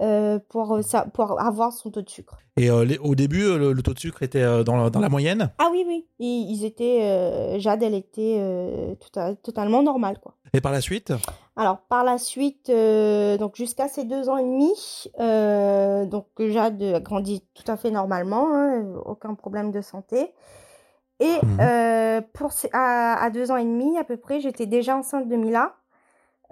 euh, 0.00 0.38
pour, 0.48 0.74
euh, 0.76 0.82
ça, 0.82 1.06
pour 1.12 1.40
avoir 1.40 1.72
son 1.72 1.90
taux 1.90 2.02
de 2.02 2.08
sucre. 2.10 2.38
Et 2.56 2.70
euh, 2.70 2.84
les- 2.84 2.98
au 2.98 3.14
début, 3.14 3.42
le, 3.58 3.72
le 3.72 3.82
taux 3.82 3.94
de 3.94 3.98
sucre 3.98 4.22
était 4.22 4.42
euh, 4.42 4.62
dans, 4.64 4.76
la- 4.76 4.90
dans 4.90 5.00
la 5.00 5.08
moyenne? 5.08 5.50
Ah 5.58 5.68
oui, 5.70 5.84
oui, 5.86 6.06
ils, 6.18 6.50
ils 6.50 6.64
étaient, 6.64 7.58
Jade, 7.60 7.82
elle 7.82 7.94
était 7.94 8.40
tout 9.00 9.18
à- 9.18 9.34
totalement 9.34 9.82
normale, 9.82 10.18
quoi. 10.20 10.34
Et 10.52 10.60
par 10.60 10.72
la 10.72 10.80
suite? 10.80 11.12
Alors, 11.56 11.78
par 11.88 12.04
la 12.04 12.18
suite, 12.18 12.70
donc 12.70 13.56
jusqu'à 13.56 13.88
ses 13.88 14.04
deux 14.04 14.28
ans 14.28 14.36
et 14.36 14.42
demi, 14.44 14.72
donc 16.10 16.26
Jade 16.38 16.82
a 16.82 17.00
grandi 17.00 17.42
tout 17.54 17.70
à 17.70 17.76
fait 17.76 17.90
normalement, 17.90 18.54
hein, 18.54 18.84
aucun 19.04 19.34
problème 19.34 19.70
de 19.72 19.80
santé. 19.80 20.32
Et 21.20 21.34
Mhm. 21.42 22.22
pour 22.34 22.50
à, 22.72 23.22
à 23.22 23.30
deux 23.30 23.50
ans 23.50 23.56
et 23.56 23.64
demi 23.64 23.96
à 23.98 24.04
peu 24.04 24.16
près, 24.18 24.40
j'étais 24.40 24.66
déjà 24.66 24.96
enceinte 24.96 25.28
de 25.28 25.36
Mila. 25.36 25.74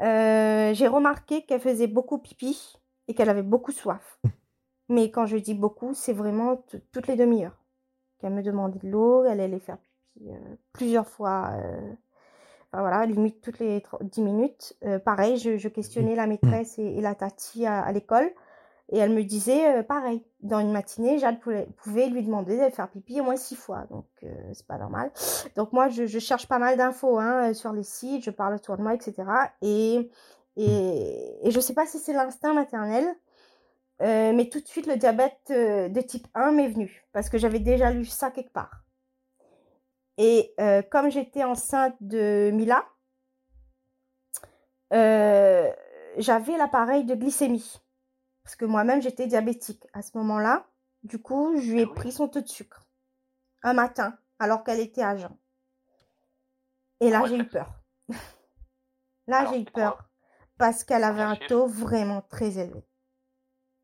J'ai 0.01 0.89
remarqué 0.89 1.43
qu'elle 1.43 1.61
faisait 1.61 1.87
beaucoup 1.87 2.19
pipi 2.19 2.77
et 3.09 3.15
qu'elle 3.15 3.29
avait 3.29 3.43
beaucoup 3.43 3.73
soif. 3.73 4.19
Mais 4.89 5.11
quand 5.11 5.27
je 5.27 5.37
dis 5.37 5.55
beaucoup, 5.55 5.95
c'est 5.95 6.13
vraiment 6.13 6.63
toutes 6.93 7.07
les 7.07 7.17
demi-heures. 7.17 7.57
Qu'elle 8.19 8.33
me 8.35 8.43
demandait 8.43 8.79
de 8.79 8.89
l'eau, 8.89 9.25
elle 9.25 9.41
allait 9.41 9.59
faire 9.59 9.79
pipi 9.79 10.31
euh, 10.31 10.39
plusieurs 10.73 11.09
fois. 11.09 11.51
euh, 11.55 11.93
Enfin, 12.73 12.83
voilà, 12.83 13.07
limite 13.07 13.41
toutes 13.41 13.61
les 13.61 13.81
tro- 13.83 14.03
10 14.03 14.21
minutes. 14.21 14.77
Euh, 14.85 14.99
pareil, 14.99 15.37
je, 15.37 15.57
je 15.59 15.69
questionnais 15.69 16.17
la 16.17 16.27
maîtresse 16.27 16.77
et, 16.79 16.83
et 16.85 17.01
la 17.01 17.15
tati 17.15 17.67
à, 17.67 17.81
à 17.81 17.93
l'école. 17.93 18.29
Et 18.91 18.99
elle 18.99 19.13
me 19.13 19.23
disait, 19.23 19.83
pareil, 19.85 20.25
dans 20.41 20.59
une 20.59 20.73
matinée, 20.73 21.19
Jade 21.19 21.39
pouvait, 21.41 21.67
pouvait 21.77 22.09
lui 22.09 22.23
demander 22.25 22.59
de 22.59 22.69
faire 22.71 22.89
pipi 22.91 23.21
au 23.21 23.25
moins 23.25 23.37
six 23.37 23.55
fois. 23.55 23.87
Donc, 23.91 24.07
c'est 24.53 24.67
pas 24.67 24.77
normal. 24.77 25.13
Donc, 25.57 25.73
moi, 25.73 25.89
je, 25.89 26.07
je 26.07 26.19
cherche 26.19 26.49
pas 26.49 26.59
mal 26.59 26.77
d'infos 26.77 27.19
hein, 27.21 27.55
sur 27.55 27.73
les 27.73 27.85
sites, 27.85 28.25
je 28.25 28.31
parle 28.31 28.55
autour 28.57 28.77
de 28.77 28.83
moi, 28.83 28.93
etc. 28.95 29.23
Et, 29.63 30.11
et, 30.57 31.49
et 31.49 31.51
je 31.51 31.61
sais 31.61 31.75
pas 31.75 31.87
si 31.87 31.99
c'est 31.99 32.13
l'instinct 32.13 32.55
maternel, 32.55 33.05
euh, 34.03 34.33
mais 34.33 34.49
tout 34.49 34.61
de 34.61 34.67
suite, 34.67 34.87
le 34.87 34.97
diabète 34.97 35.41
euh, 35.51 35.89
de 35.89 36.01
type 36.01 36.27
1 36.35 36.53
m'est 36.53 36.69
venu. 36.69 37.05
Parce 37.13 37.29
que 37.29 37.39
j'avais 37.39 37.61
déjà 37.61 37.91
lu 37.91 38.05
ça 38.05 38.31
quelque 38.31 38.53
part. 38.53 38.85
Et 40.19 40.55
euh, 40.61 40.83
comme 40.83 41.11
j'étais 41.11 41.45
enceinte 41.45 41.97
de 42.01 42.51
Mila, 42.53 42.85
euh, 44.93 45.73
j'avais 46.19 46.57
l'appareil 46.57 47.05
de 47.05 47.15
glycémie. 47.15 47.81
Parce 48.45 48.57
que 48.57 48.65
moi-même, 48.65 49.01
j'étais 49.03 49.27
diabétique 49.27 49.85
à 49.93 50.03
ce 50.03 50.17
moment-là. 50.19 50.67
Du 51.03 51.21
coup, 51.21 51.57
je 51.57 51.73
lui 51.73 51.81
ai 51.81 51.87
pris 51.87 52.13
son 52.13 52.29
taux 52.29 52.41
de 52.41 52.49
sucre 52.49 52.87
un 53.63 53.73
matin, 53.73 54.19
alors 54.39 54.63
qu'elle 54.63 54.81
était 54.81 55.03
à 55.03 55.17
jeun. 55.17 55.35
Et 57.01 57.11
là, 57.11 57.21
Ah 57.21 57.23
ouais, 57.23 57.29
j'ai 57.31 57.39
eu 57.39 57.49
peur. 57.49 57.83
là, 59.27 59.47
j'ai 59.51 59.61
eu 59.61 59.65
peur. 59.65 59.99
Parce 60.59 60.85
qu'elle 60.85 61.05
avait 61.05 61.23
un 61.23 61.37
taux 61.37 61.67
vraiment 61.67 62.23
très 62.29 62.59
élevé. 62.59 62.85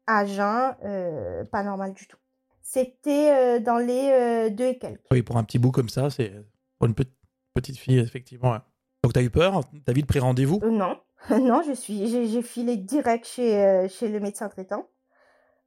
À 0.06 0.24
jeun, 0.24 0.76
euh, 0.84 1.44
pas 1.44 1.62
normal 1.62 1.92
du 1.92 2.06
tout. 2.06 2.16
C'était 2.62 3.32
euh, 3.32 3.60
dans 3.60 3.78
les 3.78 4.10
euh, 4.10 4.50
deux 4.50 4.66
et 4.66 4.78
quelques. 4.78 5.00
Oui, 5.10 5.22
pour 5.22 5.36
un 5.36 5.44
petit 5.44 5.58
bout 5.58 5.70
comme 5.72 5.88
ça, 5.88 6.10
c'est 6.10 6.32
pour 6.78 6.86
une 6.88 6.94
petite, 6.94 7.16
petite 7.54 7.78
fille, 7.78 7.98
effectivement. 7.98 8.52
ouais. 8.52 8.58
Donc, 9.02 9.12
tu 9.12 9.18
as 9.18 9.22
eu 9.22 9.30
peur? 9.30 9.60
T'as 9.84 9.92
vite 9.92 10.06
pris 10.06 10.18
rendez-vous? 10.18 10.60
Euh, 10.62 10.70
non, 10.70 11.00
non, 11.30 11.62
je 11.66 11.72
suis, 11.72 12.06
j'ai 12.06 12.26
j'ai 12.26 12.42
filé 12.42 12.76
direct 12.76 13.26
chez, 13.26 13.62
euh, 13.64 13.88
chez 13.88 14.08
le 14.08 14.20
médecin 14.20 14.48
traitant. 14.48 14.86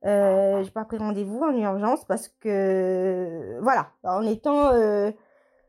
Euh, 0.05 0.63
j'ai 0.63 0.71
pas 0.71 0.83
pris 0.85 0.97
rendez-vous 0.97 1.39
en 1.41 1.55
urgence 1.55 2.05
parce 2.05 2.27
que, 2.27 3.57
voilà, 3.61 3.91
en 4.03 4.25
étant, 4.25 4.73
euh, 4.73 5.11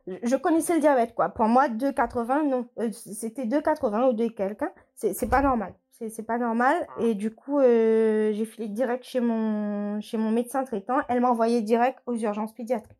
je- 0.06 0.36
connaissais 0.36 0.74
le 0.74 0.80
diabète, 0.80 1.14
quoi. 1.14 1.28
Pour 1.30 1.46
moi, 1.46 1.68
2,80, 1.68 2.42
non, 2.44 2.68
Euh, 2.78 2.90
c'était 2.92 3.46
2,80 3.46 4.08
ou 4.08 4.12
2 4.12 4.24
et 4.24 4.34
quelques, 4.34 4.62
hein. 4.62 4.72
c'est 4.94 5.28
pas 5.28 5.40
normal. 5.42 5.74
C'est 5.90 6.08
c'est 6.08 6.24
pas 6.24 6.38
normal. 6.38 6.86
Et 6.98 7.14
du 7.14 7.32
coup, 7.34 7.58
euh, 7.60 8.32
j'ai 8.32 8.44
filé 8.44 8.68
direct 8.68 9.04
chez 9.04 9.20
mon, 9.20 10.00
chez 10.00 10.16
mon 10.18 10.30
médecin 10.32 10.64
traitant. 10.64 10.98
Elle 11.08 11.20
m'a 11.20 11.30
envoyé 11.30 11.62
direct 11.62 12.00
aux 12.06 12.16
urgences 12.16 12.52
pédiatriques. 12.52 12.98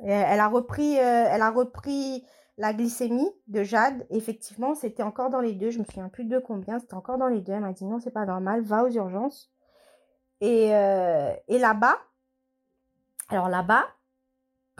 Et 0.00 0.10
elle 0.10 0.40
a 0.40 0.48
repris, 0.48 0.98
euh, 0.98 1.26
elle 1.30 1.42
a 1.42 1.50
repris 1.50 2.24
la 2.58 2.72
glycémie 2.74 3.30
de 3.46 3.62
Jade, 3.62 4.06
effectivement, 4.10 4.74
c'était 4.74 5.02
encore 5.02 5.30
dans 5.30 5.40
les 5.40 5.54
deux. 5.54 5.70
Je 5.70 5.78
me 5.78 5.84
souviens 5.84 6.08
plus 6.08 6.24
de 6.24 6.38
combien, 6.38 6.78
c'était 6.78 6.94
encore 6.94 7.18
dans 7.18 7.28
les 7.28 7.40
deux. 7.40 7.52
Elle 7.52 7.60
m'a 7.60 7.72
dit 7.72 7.84
non, 7.86 8.00
c'est 8.00 8.10
pas 8.10 8.26
normal, 8.26 8.62
va 8.62 8.84
aux 8.84 8.90
urgences. 8.90 9.50
Et, 10.40 10.74
euh, 10.74 11.32
et 11.48 11.58
là-bas, 11.58 11.98
alors 13.28 13.48
là-bas, 13.48 13.84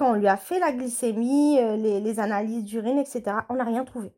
quand 0.00 0.12
on 0.12 0.14
lui 0.14 0.28
a 0.28 0.38
fait 0.38 0.58
la 0.58 0.72
glycémie, 0.72 1.58
euh, 1.60 1.76
les, 1.76 2.00
les 2.00 2.20
analyses 2.20 2.64
d'urine, 2.64 2.98
etc., 2.98 3.36
on 3.50 3.56
n'a 3.56 3.64
rien 3.64 3.84
trouvé. 3.84 4.10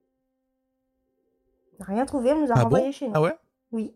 On 1.75 1.79
n'a 1.81 1.87
rien 1.87 2.07
trouvé, 2.07 2.33
on 2.33 2.41
nous 2.41 2.53
a 2.53 2.55
Ah 2.57 2.63
renvoyé 2.63 2.87
bon 2.87 2.93
chez 2.93 3.09
nous. 3.09 3.13
Ah 3.17 3.21
ouais? 3.21 3.37
Oui, 3.73 3.93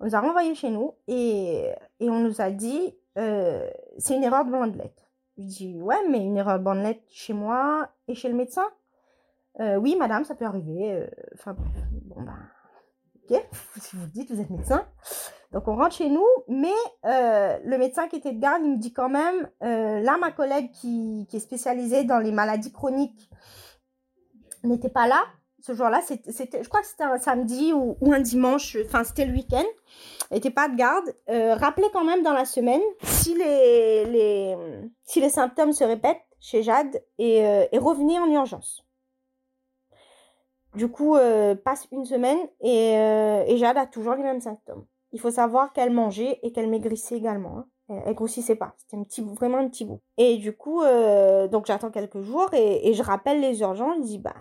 on 0.00 0.06
nous 0.06 0.16
a 0.16 0.20
renvoyés 0.20 0.56
chez 0.56 0.70
nous 0.70 0.92
et, 1.06 1.70
et 2.00 2.10
on 2.10 2.18
nous 2.18 2.40
a 2.40 2.50
dit 2.50 2.96
euh, 3.16 3.70
c'est 3.96 4.16
une 4.16 4.24
erreur 4.24 4.44
de 4.44 4.50
bandelette. 4.50 5.06
Je 5.38 5.44
dis 5.44 5.80
ouais, 5.80 6.08
mais 6.08 6.18
une 6.18 6.36
erreur 6.36 6.58
de 6.58 6.64
bandelette 6.64 7.04
chez 7.08 7.32
moi 7.32 7.88
et 8.08 8.16
chez 8.16 8.28
le 8.28 8.34
médecin? 8.34 8.66
Euh, 9.60 9.76
Oui, 9.76 9.94
madame, 9.96 10.24
ça 10.24 10.34
peut 10.34 10.46
arriver. 10.46 11.06
Enfin, 11.34 11.54
bon 11.54 12.22
ben, 12.22 12.38
ok, 13.30 13.40
si 13.80 13.94
vous 13.94 14.02
le 14.02 14.08
dites, 14.08 14.32
vous 14.32 14.40
êtes 14.40 14.50
médecin. 14.50 14.84
Donc 15.52 15.66
on 15.66 15.74
rentre 15.74 15.96
chez 15.96 16.08
nous, 16.08 16.26
mais 16.46 16.72
euh, 17.04 17.58
le 17.64 17.76
médecin 17.76 18.06
qui 18.06 18.16
était 18.16 18.32
de 18.32 18.40
garde, 18.40 18.62
il 18.64 18.72
me 18.72 18.76
dit 18.76 18.92
quand 18.92 19.08
même, 19.08 19.48
euh, 19.64 20.00
là, 20.00 20.16
ma 20.16 20.30
collègue 20.30 20.70
qui, 20.70 21.26
est 21.32 21.40
spécialisée 21.40 22.04
dans 22.04 22.20
les 22.20 22.30
maladies 22.30 22.72
chroniques 22.72 23.28
n'était 24.62 24.90
pas 24.90 25.08
là 25.08 25.24
ce 25.62 25.74
jour-là, 25.74 26.00
je 26.08 26.68
crois 26.68 26.80
que 26.80 26.86
c'était 26.86 27.04
un 27.04 27.18
samedi 27.18 27.74
ou, 27.74 27.96
un 28.10 28.20
dimanche, 28.20 28.78
enfin 28.86 29.04
c'était 29.04 29.26
le 29.26 29.34
week-end, 29.34 29.64
n'était 30.30 30.50
pas 30.50 30.70
de 30.70 30.76
garde. 30.76 31.14
Euh, 31.28 31.54
rappelez 31.54 31.88
quand 31.92 32.04
même 32.04 32.22
dans 32.22 32.32
la 32.32 32.46
semaine 32.46 32.80
si 33.02 33.34
les, 33.34 34.56
symptômes 35.28 35.74
se 35.74 35.84
répètent 35.84 36.24
chez 36.40 36.62
Jade 36.62 37.02
et, 37.18 37.44
revenez 37.76 38.18
en 38.18 38.30
urgence. 38.30 38.86
Du 40.76 40.88
coup, 40.88 41.18
passe 41.62 41.86
une 41.92 42.06
semaine 42.06 42.38
et, 42.62 42.94
et 42.94 43.56
Jade 43.58 43.76
a 43.76 43.84
toujours 43.84 44.14
les 44.14 44.22
mêmes 44.22 44.40
symptômes. 44.40 44.86
Il 45.12 45.20
faut 45.20 45.30
savoir 45.30 45.72
qu'elle 45.72 45.90
mangeait 45.90 46.38
et 46.42 46.52
qu'elle 46.52 46.68
maigrissait 46.68 47.16
également. 47.16 47.58
hein. 47.58 47.66
Elle, 47.88 48.02
elle 48.06 48.14
grossissait 48.14 48.56
pas. 48.56 48.74
C'était 48.76 48.96
un 48.96 49.02
petit 49.02 49.22
vraiment 49.22 49.58
un 49.58 49.68
petit 49.68 49.84
bout. 49.84 50.00
Et 50.16 50.36
du 50.36 50.56
coup, 50.56 50.82
euh, 50.82 51.48
donc 51.48 51.66
j'attends 51.66 51.90
quelques 51.90 52.20
jours 52.20 52.48
et, 52.52 52.92
je 52.94 53.02
rappelle 53.02 53.40
les 53.40 53.60
urgences. 53.60 53.96
Je 53.98 54.02
dis, 54.02 54.18
bah, 54.18 54.34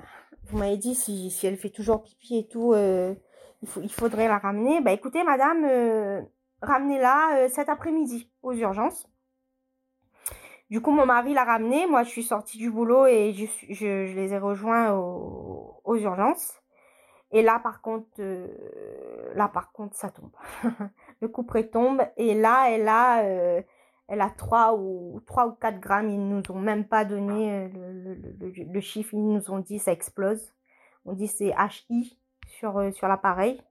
vous 0.45 0.57
m'avez 0.57 0.77
dit 0.77 0.95
si, 0.95 1.33
elle 1.43 1.57
fait 1.57 1.69
toujours 1.69 2.03
pipi 2.03 2.37
et 2.37 2.47
tout, 2.47 2.73
euh, 2.73 3.15
il, 3.81 3.91
faudrait 3.91 4.27
la 4.27 4.37
ramener. 4.37 4.81
Bah 4.81 4.91
écoutez, 4.91 5.23
madame, 5.23 5.65
euh, 5.65 6.21
ramenez-la 6.61 7.49
cet 7.49 7.69
après-midi 7.69 8.29
aux 8.43 8.53
urgences. 8.53 9.07
Du 10.69 10.81
coup, 10.81 10.91
mon 10.91 11.07
mari 11.07 11.33
l'a 11.33 11.45
ramené. 11.45 11.87
Moi, 11.87 12.03
je 12.03 12.09
suis 12.09 12.23
sortie 12.23 12.59
du 12.59 12.69
boulot 12.69 13.07
et 13.07 13.33
je, 13.33 14.13
les 14.13 14.33
ai 14.33 14.37
rejoints 14.37 14.93
aux 14.93 15.95
urgences. 15.95 16.61
Et 17.31 17.41
là, 17.43 17.59
par 17.59 17.81
contre, 17.81 18.07
euh, 18.19 18.47
là, 19.35 19.47
par 19.47 19.71
contre, 19.71 19.95
ça 19.95 20.09
tombe. 20.09 20.31
le 21.21 21.27
couperet 21.27 21.67
tombe. 21.67 22.01
Et 22.17 22.33
là, 22.33 22.71
elle 22.71 22.87
a, 22.87 23.23
euh, 23.23 23.61
elle 24.07 24.21
a 24.21 24.29
3 24.31 24.75
ou, 24.75 25.21
3 25.27 25.47
ou 25.47 25.51
4 25.51 25.79
grammes. 25.79 26.09
Ils 26.09 26.27
nous 26.27 26.41
ont 26.49 26.59
même 26.59 26.85
pas 26.87 27.05
donné 27.05 27.51
euh, 27.51 27.67
le, 27.69 28.15
le, 28.15 28.49
le, 28.49 28.63
le, 28.63 28.79
chiffre. 28.81 29.13
Ils 29.13 29.27
nous 29.27 29.51
ont 29.51 29.59
dit 29.59 29.77
ça 29.77 29.91
explose. 29.91 30.53
On 31.05 31.13
dit 31.13 31.27
c'est 31.27 31.53
HI 31.89 32.17
sur, 32.47 32.93
sur 32.93 33.07
l'appareil. 33.07 33.61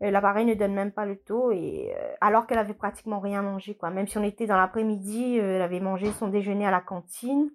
L'appareil 0.00 0.44
ne 0.44 0.54
donne 0.54 0.74
même 0.74 0.90
pas 0.90 1.06
le 1.06 1.16
taux. 1.16 1.52
Et, 1.52 1.94
alors 2.20 2.46
qu'elle 2.46 2.58
avait 2.58 2.74
pratiquement 2.74 3.20
rien 3.20 3.40
mangé. 3.40 3.76
Quoi. 3.76 3.90
Même 3.90 4.08
si 4.08 4.18
on 4.18 4.24
était 4.24 4.46
dans 4.46 4.56
l'après-midi, 4.56 5.38
elle 5.38 5.62
avait 5.62 5.80
mangé 5.80 6.10
son 6.12 6.28
déjeuner 6.28 6.66
à 6.66 6.72
la 6.72 6.80
cantine. 6.80 7.50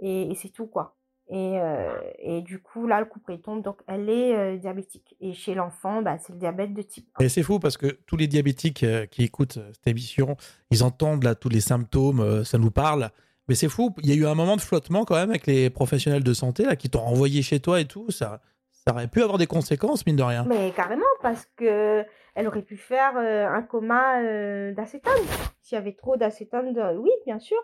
Et, 0.00 0.30
et 0.30 0.34
c'est 0.34 0.48
tout. 0.48 0.66
quoi. 0.66 0.96
Et, 1.28 1.58
euh, 1.58 1.98
et, 2.18 2.42
du 2.42 2.60
coup, 2.60 2.86
là, 2.86 3.00
le 3.00 3.06
couperet 3.06 3.38
tombe, 3.38 3.62
donc 3.62 3.78
elle 3.86 4.10
est 4.10 4.36
euh, 4.36 4.56
diabétique. 4.58 5.16
Et 5.20 5.32
chez 5.32 5.54
l'enfant, 5.54 6.02
bah, 6.02 6.18
c'est 6.18 6.34
le 6.34 6.38
diabète 6.38 6.74
de 6.74 6.82
type 6.82 7.08
1. 7.18 7.24
Et 7.24 7.28
c'est 7.30 7.42
fou 7.42 7.58
parce 7.58 7.78
que 7.78 7.86
tous 7.86 8.16
les 8.16 8.26
diabétiques 8.26 8.82
euh, 8.82 9.06
qui 9.06 9.24
écoutent 9.24 9.58
cette 9.72 9.86
émission, 9.86 10.36
ils 10.70 10.84
entendent 10.84 11.24
là 11.24 11.34
tous 11.34 11.48
les 11.48 11.62
symptômes, 11.62 12.44
ça 12.44 12.58
nous 12.58 12.70
parle. 12.70 13.10
Mais 13.48 13.54
c'est 13.54 13.68
fou, 13.68 13.94
il 14.02 14.08
y 14.08 14.12
a 14.12 14.16
eu 14.16 14.26
un 14.26 14.34
moment 14.34 14.56
de 14.56 14.60
flottement 14.60 15.04
quand 15.04 15.14
même 15.14 15.30
avec 15.30 15.46
les 15.46 15.70
professionnels 15.70 16.24
de 16.24 16.34
santé 16.34 16.64
là, 16.64 16.76
qui 16.76 16.90
t'ont 16.90 17.00
renvoyé 17.00 17.42
chez 17.42 17.60
toi 17.60 17.80
et 17.80 17.86
tout. 17.86 18.10
Ça, 18.10 18.40
ça 18.72 18.92
aurait 18.92 19.08
pu 19.08 19.22
avoir 19.22 19.38
des 19.38 19.46
conséquences, 19.46 20.04
mine 20.06 20.16
de 20.16 20.22
rien. 20.22 20.44
Mais 20.46 20.72
carrément, 20.72 21.02
parce 21.22 21.46
que 21.56 22.04
elle 22.34 22.48
aurait 22.48 22.62
pu 22.62 22.76
faire 22.76 23.16
un 23.16 23.62
coma 23.62 24.22
d'acétone. 24.72 25.12
S'il 25.62 25.76
y 25.76 25.78
avait 25.78 25.92
trop 25.92 26.16
d'acétone, 26.16 26.72
de... 26.72 26.96
oui, 26.98 27.10
bien 27.24 27.38
sûr 27.38 27.58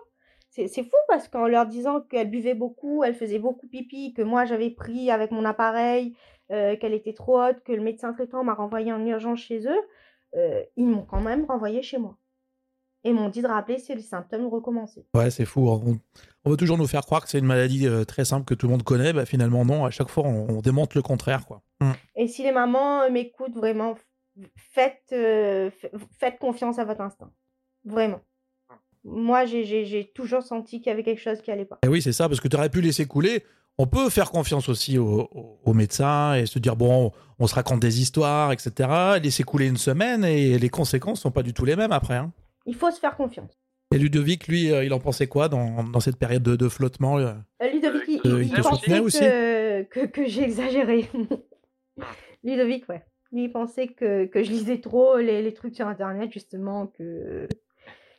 c'est 0.50 0.82
fou 0.82 0.96
parce 1.08 1.28
qu'en 1.28 1.46
leur 1.46 1.66
disant 1.66 2.00
qu'elle 2.00 2.30
buvait 2.30 2.54
beaucoup, 2.54 3.04
elle 3.04 3.14
faisait 3.14 3.38
beaucoup 3.38 3.68
pipi, 3.68 4.12
que 4.12 4.22
moi 4.22 4.44
j'avais 4.44 4.70
pris 4.70 5.10
avec 5.10 5.30
mon 5.30 5.44
appareil, 5.44 6.16
euh, 6.50 6.76
qu'elle 6.76 6.94
était 6.94 7.12
trop 7.12 7.40
haute, 7.40 7.62
que 7.64 7.72
le 7.72 7.82
médecin 7.82 8.12
traitant 8.12 8.42
m'a 8.42 8.54
renvoyé 8.54 8.92
en 8.92 9.04
urgence 9.06 9.38
chez 9.38 9.66
eux, 9.66 9.80
euh, 10.36 10.62
ils 10.76 10.86
m'ont 10.86 11.04
quand 11.04 11.20
même 11.20 11.44
renvoyé 11.44 11.82
chez 11.82 11.98
moi. 11.98 12.18
Et 13.02 13.12
m'ont 13.12 13.30
dit 13.30 13.40
de 13.40 13.46
rappeler 13.46 13.78
si 13.78 13.94
les 13.94 14.02
symptômes 14.02 14.46
recommençaient. 14.48 15.06
Ouais, 15.14 15.30
c'est 15.30 15.46
fou. 15.46 15.68
On, 15.68 15.98
on, 16.44 16.50
veut 16.50 16.58
toujours 16.58 16.76
nous 16.76 16.86
faire 16.86 17.00
croire 17.06 17.22
que 17.22 17.30
c'est 17.30 17.38
une 17.38 17.46
maladie 17.46 17.86
euh, 17.86 18.04
très 18.04 18.26
simple 18.26 18.44
que 18.44 18.52
tout 18.52 18.66
le 18.66 18.72
monde 18.72 18.82
connaît. 18.82 19.14
Bah, 19.14 19.24
finalement, 19.24 19.64
non. 19.64 19.86
À 19.86 19.90
chaque 19.90 20.10
fois, 20.10 20.24
on, 20.26 20.50
on 20.50 20.60
démontre 20.60 20.98
le 20.98 21.02
contraire. 21.02 21.46
Quoi. 21.46 21.62
Mm. 21.80 21.92
Et 22.16 22.28
si 22.28 22.42
les 22.42 22.52
mamans 22.52 23.08
m'écoutent, 23.10 23.54
vraiment, 23.54 23.94
faites, 24.54 25.14
faites 26.18 26.38
confiance 26.38 26.78
à 26.78 26.84
votre 26.84 27.00
instinct. 27.00 27.32
Vraiment 27.86 28.20
moi, 29.04 29.46
j'ai 29.46 30.10
toujours 30.14 30.42
senti 30.42 30.80
qu'il 30.80 30.90
y 30.90 30.92
avait 30.92 31.02
quelque 31.02 31.20
chose 31.20 31.40
qui 31.40 31.50
allait 31.50 31.64
pas. 31.64 31.78
Et 31.82 31.88
oui, 31.88 32.02
c'est 32.02 32.12
ça, 32.12 32.28
parce 32.28 32.40
que 32.40 32.48
tu 32.48 32.56
aurais 32.56 32.70
pu 32.70 32.80
laisser 32.80 33.06
couler. 33.06 33.44
On 33.78 33.86
peut 33.86 34.10
faire 34.10 34.30
confiance 34.30 34.68
aussi 34.68 34.98
aux, 34.98 35.28
aux, 35.64 35.72
médecins 35.72 36.34
et 36.34 36.44
se 36.44 36.58
dire, 36.58 36.76
bon, 36.76 37.12
on 37.38 37.46
se 37.46 37.54
raconte 37.54 37.80
des 37.80 38.02
histoires, 38.02 38.52
etc. 38.52 38.90
Laisser 39.22 39.42
couler 39.42 39.68
une 39.68 39.78
semaine 39.78 40.24
et 40.24 40.58
les 40.58 40.68
conséquences 40.68 41.20
sont 41.20 41.30
pas 41.30 41.42
du 41.42 41.54
tout 41.54 41.64
les 41.64 41.76
mêmes 41.76 41.92
après. 41.92 42.16
Hein. 42.16 42.32
Il 42.66 42.74
faut 42.74 42.90
se 42.90 42.98
faire 42.98 43.16
confiance. 43.16 43.58
Et 43.92 43.98
Ludovic, 43.98 44.48
lui, 44.48 44.70
euh, 44.70 44.84
il 44.84 44.92
en 44.92 45.00
pensait 45.00 45.26
quoi 45.26 45.48
dans, 45.48 45.82
dans 45.82 46.00
cette 46.00 46.16
période 46.16 46.42
de, 46.42 46.56
de 46.56 46.68
flottement 46.68 47.18
euh, 47.18 47.32
Ludovic, 47.72 48.04
il, 48.06 48.20
euh, 48.30 48.42
il, 48.42 48.48
il 48.48 48.62
pensait 48.62 49.00
aussi 49.00 49.20
que, 49.20 49.82
que, 49.84 50.06
que 50.06 50.26
j'ai 50.26 50.42
exagéré. 50.42 51.08
Ludovic, 52.44 52.88
ouais. 52.88 53.02
Lui, 53.32 53.44
il 53.44 53.52
pensait 53.52 53.88
que, 53.88 54.26
que 54.26 54.42
je 54.42 54.50
lisais 54.50 54.80
trop 54.80 55.16
les, 55.16 55.42
les 55.42 55.54
trucs 55.54 55.74
sur 55.74 55.86
Internet, 55.88 56.32
justement, 56.32 56.86
que 56.86 57.48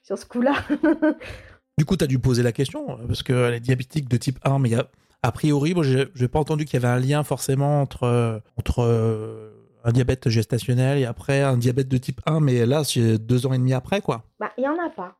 sur 0.01 0.17
ce 0.17 0.25
coup-là. 0.25 0.53
du 1.77 1.86
coup, 1.86 1.98
tu 1.98 2.03
as 2.03 2.08
dû 2.08 2.20
poser 2.20 2.43
la 2.43 2.51
question, 2.51 2.98
parce 3.08 3.24
qu'elle 3.24 3.53
est 3.53 3.60
diabétique 3.60 4.10
de 4.10 4.17
type 4.17 4.39
1, 4.43 4.60
mais 4.60 4.70
il 4.70 4.72
y 4.74 4.75
a, 4.75 4.88
a 5.24 5.31
priori, 5.31 5.74
je 5.81 6.08
n'ai 6.20 6.27
pas 6.27 6.39
entendu 6.39 6.65
qu'il 6.65 6.81
y 6.81 6.86
avait 6.86 6.93
un 6.93 7.00
lien 7.00 7.24
forcément 7.24 7.81
entre, 7.81 8.41
entre 8.58 8.79
euh, 8.79 9.51
un 9.84 9.91
diabète 9.91 10.29
gestationnel 10.29 10.98
et 10.98 11.05
après 11.05 11.42
un 11.42 11.57
diabète 11.57 11.87
de 11.87 11.98
type 11.98 12.22
1, 12.25 12.40
mais 12.40 12.66
là, 12.66 12.83
c'est 12.83 13.18
deux 13.18 13.46
ans 13.46 13.53
et 13.53 13.57
demi 13.57 13.74
après, 13.74 14.01
quoi. 14.01 14.24
Bah, 14.40 14.51
il 14.57 14.61
n'y 14.61 14.68
en 14.68 14.83
a 14.83 14.90
pas. 14.90 15.18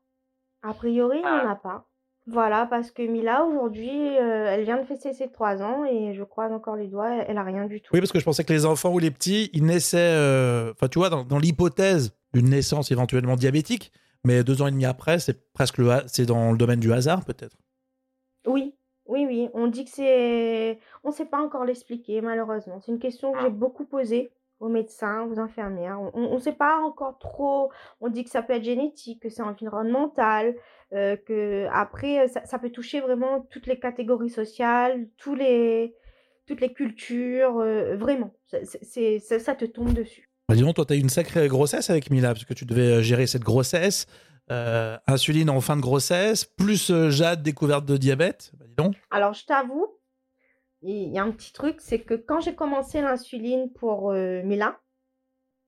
A 0.64 0.74
priori, 0.74 1.18
il 1.18 1.22
n'y 1.22 1.28
en 1.28 1.52
a 1.52 1.56
pas. 1.56 1.88
Voilà, 2.28 2.68
parce 2.68 2.92
que 2.92 3.02
Mila, 3.02 3.44
aujourd'hui, 3.46 3.90
euh, 3.90 4.46
elle 4.48 4.64
vient 4.64 4.78
de 4.78 4.86
fêter 4.86 5.14
ses 5.14 5.32
3 5.32 5.62
ans 5.64 5.86
et 5.86 6.14
je 6.14 6.24
croise 6.24 6.52
encore 6.52 6.76
les 6.76 6.88
doigts, 6.88 7.12
elle 7.28 7.38
a 7.38 7.44
rien 7.44 7.66
du 7.66 7.82
tout. 7.82 7.90
Oui, 7.94 8.00
parce 8.00 8.12
que 8.12 8.20
je 8.20 8.26
pensais 8.26 8.44
que 8.44 8.54
les 8.54 8.66
enfants 8.66 8.92
ou 8.92 9.00
les 9.00 9.10
petits, 9.10 9.50
ils 9.54 9.66
naissaient, 9.66 9.98
euh, 10.16 10.72
enfin, 10.72 10.88
tu 10.88 11.00
vois, 11.00 11.10
dans, 11.10 11.24
dans 11.24 11.40
l'hypothèse 11.40 12.16
d'une 12.34 12.50
naissance 12.50 12.92
éventuellement 12.92 13.36
diabétique, 13.36 13.92
mais 14.24 14.44
deux 14.44 14.62
ans 14.62 14.68
et 14.68 14.72
demi 14.72 14.86
après, 14.86 15.20
c'est 15.20 15.52
presque 15.54 15.78
le, 15.78 15.90
c'est 16.08 16.26
dans 16.26 16.52
le 16.52 16.58
domaine 16.58 16.80
du 16.80 16.94
hasard, 16.94 17.26
peut-être. 17.26 17.58
Oui, 18.46 18.76
oui, 19.06 19.26
oui. 19.28 19.50
On 19.54 19.68
dit 19.68 19.86
que 19.86 19.92
c'est, 19.92 20.80
on 21.04 21.10
ne 21.10 21.14
sait 21.14 21.26
pas 21.26 21.42
encore 21.42 21.66
l'expliquer, 21.66 22.22
malheureusement. 22.22 22.80
C'est 22.80 22.92
une 22.92 23.00
question 23.00 23.34
que 23.34 23.42
j'ai 23.42 23.50
beaucoup 23.50 23.86
posée 23.86 24.32
aux 24.60 24.70
médecins, 24.70 25.24
aux 25.24 25.40
infirmières. 25.40 26.00
On 26.14 26.36
ne 26.36 26.40
sait 26.40 26.54
pas 26.54 26.78
encore 26.78 27.18
trop. 27.18 27.72
On 28.00 28.10
dit 28.10 28.24
que 28.24 28.30
ça 28.30 28.44
peut 28.44 28.54
être 28.54 28.64
génétique, 28.64 29.22
que 29.22 29.30
c'est 29.30 29.42
environnemental, 29.42 30.56
euh, 30.94 31.18
que 31.18 31.68
après 31.74 32.28
ça, 32.28 32.46
ça, 32.46 32.60
peut 32.60 32.70
toucher 32.70 33.02
vraiment 33.02 33.42
toutes 33.50 33.66
les 33.66 33.80
catégories 33.80 34.30
sociales, 34.30 35.08
tous 35.18 35.34
les, 35.34 35.96
toutes 36.46 36.62
les 36.62 36.74
cultures, 36.74 37.58
euh, 37.58 37.98
vraiment. 37.98 38.34
C'est, 38.64 39.20
ça, 39.20 39.40
ça 39.40 39.56
te 39.56 39.66
tombe 39.66 39.94
dessus. 39.94 40.31
Bah, 40.52 40.58
dis 40.58 40.74
toi, 40.74 40.84
tu 40.84 40.92
as 40.92 40.98
eu 40.98 41.00
une 41.00 41.08
sacrée 41.08 41.48
grossesse 41.48 41.90
avec 41.90 42.10
Mila, 42.10 42.34
parce 42.34 42.44
que 42.44 42.54
tu 42.54 42.66
devais 42.66 42.98
euh, 42.98 43.02
gérer 43.02 43.26
cette 43.26 43.42
grossesse, 43.42 44.06
euh, 44.52 44.98
insuline 45.08 45.50
en 45.50 45.62
fin 45.62 45.78
de 45.78 45.82
grossesse, 45.82 46.44
plus 46.44 46.92
euh, 46.92 47.10
Jade, 47.10 47.42
découverte 47.42 47.86
de 47.86 47.96
diabète. 47.96 48.52
Bah. 48.78 48.90
Alors, 49.12 49.34
je 49.34 49.46
t'avoue, 49.46 49.88
il 50.82 51.14
y 51.14 51.18
a 51.18 51.24
un 51.24 51.32
petit 51.32 51.54
truc, 51.54 51.78
c'est 51.80 52.00
que 52.00 52.16
quand 52.16 52.42
j'ai 52.42 52.54
commencé 52.54 53.02
l'insuline 53.02 53.72
pour 53.72 54.12
Mila, 54.12 54.78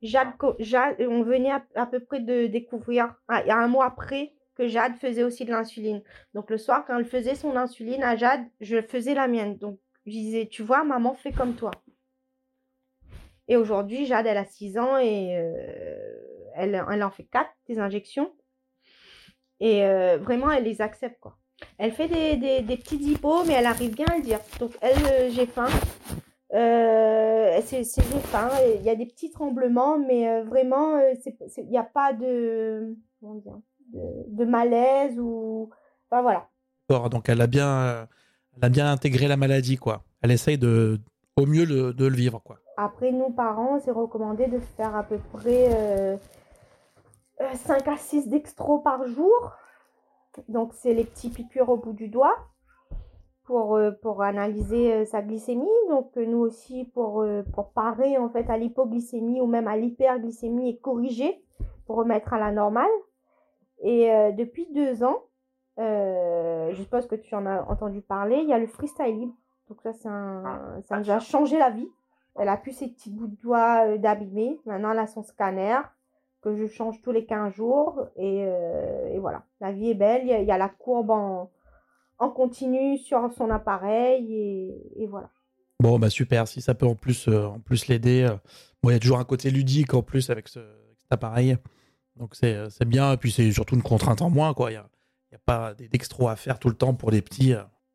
Jade, 0.02 0.34
Jade, 0.60 0.98
on 1.00 1.24
venait 1.24 1.54
à, 1.76 1.86
peu 1.86 2.02
près 2.02 2.20
de 2.20 2.48
découvrir, 2.48 3.16
il 3.30 3.48
y 3.48 3.52
a 3.52 3.58
un 3.58 3.70
mois 3.70 3.86
après, 3.86 4.34
que 4.58 4.68
Jade 4.68 4.96
faisait 4.96 5.24
aussi 5.24 5.46
de 5.46 5.52
l'insuline. 5.52 6.02
Donc, 6.34 6.50
le 6.50 6.58
soir, 6.58 6.84
quand 6.86 6.98
elle 7.00 7.06
faisait 7.06 7.36
son 7.36 7.56
insuline 7.56 8.04
à 8.04 8.18
Jade, 8.18 8.44
je 8.60 8.82
faisais 8.82 9.14
la 9.14 9.30
mienne. 9.30 9.58
Donc, 9.58 9.80
je 10.06 10.12
disais, 10.12 10.48
tu 10.52 10.62
vois, 10.62 10.84
maman 10.84 11.14
fait 11.14 11.32
comme 11.32 11.56
toi. 11.56 11.72
Et 13.48 13.58
aujourd'hui, 13.58 14.06
Jade, 14.06 14.26
elle 14.26 14.38
a 14.38 14.46
6 14.46 14.78
ans 14.78 14.98
et 14.98 15.38
euh, 15.38 15.54
elle, 16.56 16.84
elle 16.90 17.04
en 17.04 17.12
fait 17.12 17.26
4 17.26 17.50
des 17.68 17.80
injections. 17.80 18.32
Et 19.60 19.84
euh, 19.86 20.18
vraiment, 20.18 20.52
elle 20.52 20.64
les 20.64 20.82
accepte, 20.82 21.20
quoi. 21.20 21.38
Elle 21.78 21.92
fait 21.92 22.08
des, 22.08 22.36
des, 22.36 22.62
des 22.62 22.78
petites 22.78 23.02
hippos, 23.02 23.46
mais 23.46 23.54
elle 23.54 23.66
arrive 23.66 23.96
bien 23.96 24.06
à 24.12 24.18
le 24.18 24.24
dire. 24.24 24.40
Donc, 24.60 24.72
elle, 24.82 24.98
euh, 25.06 25.30
j'ai 25.32 25.46
faim. 25.46 25.68
C'est 26.52 27.84
j'ai 27.84 28.20
faim. 28.20 28.50
Il 28.78 28.84
y 28.84 28.90
a 28.90 28.96
des 28.96 29.06
petits 29.06 29.32
tremblements, 29.32 29.98
mais 29.98 30.42
vraiment, 30.44 31.00
il 31.00 31.70
n'y 31.70 31.78
a 31.78 31.84
pas 31.84 32.14
de, 32.14 32.96
malaise 34.46 35.18
ou. 35.20 35.70
Enfin, 36.10 36.22
voilà. 36.22 36.50
Donc, 37.10 37.30
elle 37.30 37.42
a 37.42 37.48
bien, 37.48 38.08
elle 38.58 38.66
a 38.66 38.70
bien 38.70 38.92
intégré 38.92 39.28
la 39.28 39.38
maladie, 39.38 39.78
quoi. 39.78 40.04
Elle 40.22 40.32
essaye 40.32 40.58
de, 40.58 41.00
au 41.38 41.46
mieux 41.46 41.66
de 41.66 42.06
le 42.06 42.16
vivre, 42.16 42.42
quoi. 42.44 42.60
Après, 42.78 43.12
nous, 43.12 43.30
parents, 43.30 43.80
c'est 43.80 43.92
recommandé 43.92 44.48
de 44.48 44.60
faire 44.60 44.96
à 44.96 45.04
peu 45.04 45.18
près 45.34 45.70
euh, 45.72 46.18
5 47.54 47.88
à 47.88 47.98
6 47.98 48.30
dextro 48.30 48.80
par 48.80 49.06
jour. 49.08 49.52
Donc, 50.48 50.74
c'est 50.74 50.94
les 50.94 51.04
petits 51.04 51.30
piqûres 51.30 51.70
au 51.70 51.78
bout 51.78 51.94
du 51.94 52.08
doigt 52.08 52.36
pour, 53.44 53.76
euh, 53.76 53.92
pour 53.92 54.22
analyser 54.22 54.94
euh, 54.94 55.06
sa 55.06 55.22
glycémie. 55.22 55.68
Donc, 55.90 56.16
nous 56.16 56.40
aussi, 56.40 56.86
pour, 56.86 57.22
euh, 57.22 57.44
pour 57.54 57.72
parer 57.72 58.18
en 58.18 58.30
fait 58.30 58.50
à 58.50 58.58
l'hypoglycémie 58.58 59.42
ou 59.42 59.48
même 59.48 59.68
à 59.68 59.78
l'hyperglycémie 59.78 60.70
et 60.70 60.78
corriger 60.78 61.44
pour 61.86 61.98
remettre 61.98 62.34
à 62.34 62.40
la 62.40 62.52
normale. 62.52 62.90
Et 63.86 64.08
depuis 64.38 64.66
deux 64.74 65.04
ans, 65.04 65.24
je 65.78 66.74
suppose 66.74 67.06
que 67.06 67.16
tu 67.16 67.36
en 67.36 67.46
as 67.46 67.64
entendu 67.64 68.02
parler, 68.02 68.38
il 68.38 68.48
y 68.48 68.54
a 68.54 68.58
le 68.58 68.66
freestyle 68.66 69.20
libre. 69.20 69.34
Donc 69.68 69.82
ça, 69.82 70.10
un, 70.10 70.82
ça 70.84 71.00
nous 71.00 71.12
a 71.12 71.20
changé 71.20 71.58
la 71.58 71.70
vie. 71.70 71.90
Elle 72.40 72.50
a 72.50 72.58
plus 72.58 72.72
ses 72.74 72.88
petits 72.88 73.10
bouts 73.10 73.28
de 73.28 73.36
doigts 73.42 73.88
euh, 73.88 73.98
d'abîmer. 73.98 74.60
Maintenant, 74.66 74.92
elle 74.92 75.00
a 75.00 75.08
son 75.08 75.24
scanner 75.24 75.78
que 76.42 76.56
je 76.56 76.66
change 76.66 77.02
tous 77.02 77.12
les 77.12 77.26
15 77.26 77.54
jours. 77.54 78.08
Et, 78.16 78.44
euh, 78.46 79.14
et 79.14 79.20
voilà, 79.20 79.46
la 79.62 79.72
vie 79.72 79.92
est 79.92 79.96
belle. 79.96 80.24
Il 80.26 80.46
y 80.46 80.52
a, 80.52 80.58
la 80.58 80.70
courbe 80.70 81.12
en, 81.12 81.52
en, 82.18 82.30
continu 82.30 82.98
sur 82.98 83.32
son 83.34 83.50
appareil. 83.50 84.74
Et, 84.98 85.08
voilà. 85.08 85.30
Bon, 85.80 86.00
bah 86.00 86.10
super. 86.10 86.48
Si 86.48 86.62
ça 86.62 86.74
peut 86.74 86.88
en 86.88 86.96
plus, 86.96 87.28
euh, 87.28 87.50
plus 87.66 87.88
l'aider. 87.88 88.28
Bon, 88.82 88.90
il 88.90 88.94
y 88.94 88.96
a 88.96 89.00
toujours 89.00 89.20
un 89.20 89.26
côté 89.26 89.52
ludique 89.52 89.94
en 89.94 90.02
plus 90.02 90.30
avec, 90.30 90.48
ce, 90.48 90.60
avec 90.60 90.98
cet 91.02 91.12
appareil. 91.14 91.58
Donc 92.16 92.36
c'est 92.36 92.86
bien. 92.86 93.14
Et 93.14 93.18
puis 93.18 93.32
c'est 93.32 93.52
surtout 93.52 93.76
une 93.76 93.84
contrainte 93.84 94.22
en 94.22 94.30
moins. 94.30 94.54
Il 94.58 94.70
n'y 94.70 94.76
a, 94.76 94.86
a, 95.34 95.38
pas 95.46 95.74
d'extra 95.74 96.32
à 96.32 96.36
faire 96.36 96.60
tout 96.60 96.70
le 96.70 96.76
temps 96.76 96.94
pour 96.94 97.12
les 97.12 97.22
petits. 97.22 97.54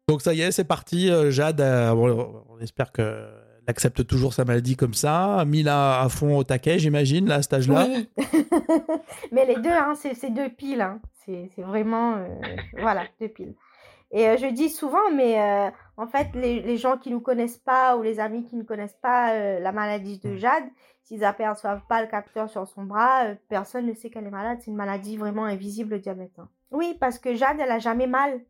Donc 0.09 0.23
ça 0.23 0.33
y 0.33 0.41
est, 0.41 0.53
c'est 0.53 0.65
parti. 0.65 1.11
Jade, 1.31 1.61
on 1.61 2.59
espère 2.61 2.93
que 2.93 3.29
accepte 3.69 4.07
toujours 4.07 4.33
sa 4.33 4.45
maladie 4.45 4.77
comme 4.77 4.95
ça, 4.95 5.45
Mila 5.47 6.01
à 6.01 6.09
fond 6.09 6.37
au 6.37 6.45
taquet, 6.45 6.79
j'imagine, 6.79 7.29
là, 7.29 7.37
à 7.37 7.43
cet 7.43 7.53
âge-là. 7.53 7.87
Oui. 7.87 8.09
Mais 9.33 9.45
les 9.45 9.57
deux, 9.57 9.71
hein, 9.71 9.95
c'est 9.95 10.33
deux 10.33 10.49
piles. 10.49 10.81
Hein. 10.81 11.01
c'est 11.27 11.51
vraiment, 11.59 12.15
euh, 12.15 12.27
voilà, 12.79 13.05
deux 13.21 13.29
piles. 13.29 13.55
Et 14.11 14.27
euh, 14.27 14.37
je 14.39 14.47
dis 14.47 14.71
souvent, 14.71 15.11
mais 15.15 15.39
euh, 15.39 15.71
en 15.99 16.07
fait, 16.07 16.29
les, 16.35 16.63
les, 16.63 16.79
gens 16.79 16.97
qui 16.97 17.11
ne 17.11 17.17
nous 17.17 17.21
connaissent 17.21 17.59
pas 17.59 17.95
ou 17.99 18.03
les 18.03 18.21
amis 18.21 18.47
qui 18.47 18.57
ne 18.57 18.63
connaissent 18.63 18.99
pas 19.03 19.59
la 19.61 19.71
maladie 19.71 20.19
de 20.19 20.35
Jade, 20.35 20.65
s'ils 21.03 21.21
n'aperçoivent 21.21 21.83
pas 21.91 22.01
le 22.01 22.09
capteur 22.09 22.49
sur 22.49 22.67
son 22.67 22.85
bras, 22.85 23.35
personne 23.51 23.85
ne 23.85 23.93
sait 23.93 24.09
qu'elle 24.09 24.27
est 24.27 24.31
malade. 24.31 24.61
C'est 24.63 24.71
une 24.71 24.79
maladie 24.79 25.19
vraiment 25.19 25.45
invisible, 25.45 25.91
le 25.91 25.99
diabète. 25.99 26.39
Hein. 26.39 26.49
Oui, 26.71 26.97
parce 26.99 27.19
que 27.19 27.35
Jade, 27.35 27.59
elle 27.61 27.71
a 27.71 27.79
jamais 27.79 28.07
mal. 28.07 28.41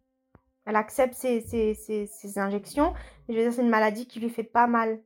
Elle 0.64 0.76
accepte 0.76 1.14
ses, 1.14 1.40
ses, 1.40 1.74
ses, 1.74 2.06
ses 2.06 2.38
injections. 2.38 2.94
Je 3.28 3.34
veux 3.34 3.40
dire, 3.40 3.52
c'est 3.52 3.62
une 3.62 3.68
maladie 3.68 4.06
qui 4.06 4.20
lui 4.20 4.30
fait 4.30 4.44
pas 4.44 4.66
mal. 4.66 5.00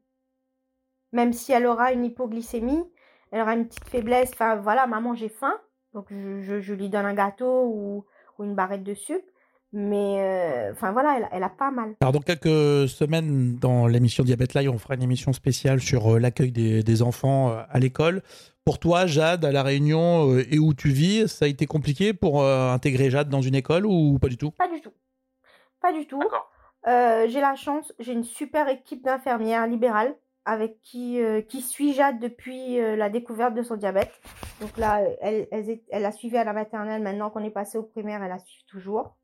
Même 1.12 1.32
si 1.32 1.52
elle 1.52 1.66
aura 1.66 1.92
une 1.92 2.04
hypoglycémie, 2.04 2.84
elle 3.30 3.42
aura 3.42 3.54
une 3.54 3.66
petite 3.66 3.88
faiblesse. 3.88 4.30
Enfin, 4.32 4.56
voilà, 4.56 4.86
maman, 4.86 5.14
j'ai 5.14 5.28
faim. 5.28 5.54
Donc, 5.94 6.06
je, 6.10 6.60
je, 6.60 6.74
lui 6.74 6.88
donne 6.88 7.04
un 7.04 7.14
gâteau 7.14 7.66
ou, 7.66 8.04
ou 8.38 8.44
une 8.44 8.54
barrette 8.54 8.82
de 8.82 8.94
sucre. 8.94 9.26
Mais, 9.74 10.20
euh, 10.20 10.72
enfin, 10.72 10.92
voilà, 10.92 11.16
elle, 11.16 11.28
elle, 11.32 11.42
a 11.42 11.48
pas 11.48 11.70
mal. 11.70 11.94
Alors, 12.00 12.12
dans 12.12 12.20
quelques 12.20 12.88
semaines, 12.88 13.56
dans 13.56 13.86
l'émission 13.86 14.22
Diabète 14.22 14.52
Live, 14.52 14.70
on 14.70 14.76
fera 14.76 14.94
une 14.94 15.02
émission 15.02 15.32
spéciale 15.32 15.80
sur 15.80 16.14
euh, 16.14 16.18
l'accueil 16.18 16.52
des, 16.52 16.82
des, 16.82 17.02
enfants 17.02 17.50
euh, 17.50 17.62
à 17.70 17.78
l'école. 17.78 18.22
Pour 18.66 18.78
toi, 18.78 19.06
Jade, 19.06 19.46
à 19.46 19.50
La 19.50 19.62
Réunion 19.62 20.38
et 20.38 20.58
où 20.58 20.74
tu 20.74 20.90
vis, 20.90 21.26
ça 21.26 21.46
a 21.46 21.48
été 21.48 21.66
compliqué 21.66 22.12
pour 22.12 22.46
intégrer 22.46 23.10
Jade 23.10 23.28
dans 23.28 23.42
une 23.42 23.56
école 23.56 23.84
ou 23.86 24.20
pas 24.20 24.28
du 24.28 24.36
tout? 24.36 24.52
Pas 24.52 24.68
du 24.68 24.80
tout. 24.80 24.92
Pas 25.80 25.92
du 25.92 26.06
tout. 26.06 26.22
j'ai 26.86 27.40
la 27.40 27.56
chance, 27.56 27.92
j'ai 27.98 28.12
une 28.12 28.22
super 28.22 28.68
équipe 28.68 29.02
d'infirmières 29.02 29.66
libérales 29.66 30.14
avec 30.44 30.80
qui, 30.80 31.22
euh, 31.22 31.40
qui 31.40 31.62
suit 31.62 31.92
Jade 31.92 32.18
depuis 32.18 32.80
euh, 32.80 32.96
la 32.96 33.08
découverte 33.10 33.54
de 33.54 33.62
son 33.62 33.76
diabète. 33.76 34.12
Donc 34.60 34.76
là, 34.76 35.00
elle, 35.20 35.46
elle, 35.50 35.80
elle 35.90 36.04
a 36.04 36.12
suivi 36.12 36.36
à 36.36 36.44
la 36.44 36.52
maternelle. 36.52 37.02
Maintenant 37.02 37.30
qu'on 37.30 37.44
est 37.44 37.50
passé 37.50 37.78
au 37.78 37.82
primaire, 37.82 38.22
elle 38.22 38.30
la 38.30 38.38
suit 38.38 38.64
toujours. 38.66 39.16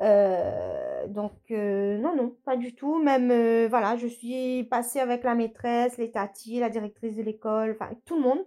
Euh, 0.00 1.06
donc 1.06 1.32
non, 1.50 2.16
non, 2.16 2.36
pas 2.44 2.56
du 2.56 2.74
tout. 2.74 3.00
Même, 3.02 3.66
voilà, 3.68 3.96
je 3.96 4.08
suis 4.08 4.64
passée 4.64 5.00
avec 5.00 5.22
la 5.22 5.34
maîtresse, 5.34 5.98
les 5.98 6.10
tatis, 6.10 6.60
la 6.60 6.68
directrice 6.68 7.14
de 7.14 7.22
l'école, 7.22 7.76
enfin 7.78 7.90
tout 8.04 8.16
le 8.16 8.22
monde, 8.22 8.44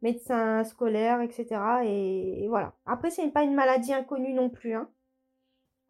médecin 0.00 0.64
scolaire, 0.64 1.20
etc. 1.20 1.60
Et, 1.84 2.44
et 2.44 2.48
voilà. 2.48 2.74
Après, 2.86 3.10
c'est 3.10 3.28
pas 3.28 3.42
une 3.42 3.54
maladie 3.54 3.92
inconnue 3.92 4.32
non 4.32 4.48
plus. 4.48 4.74
Hein. 4.74 4.88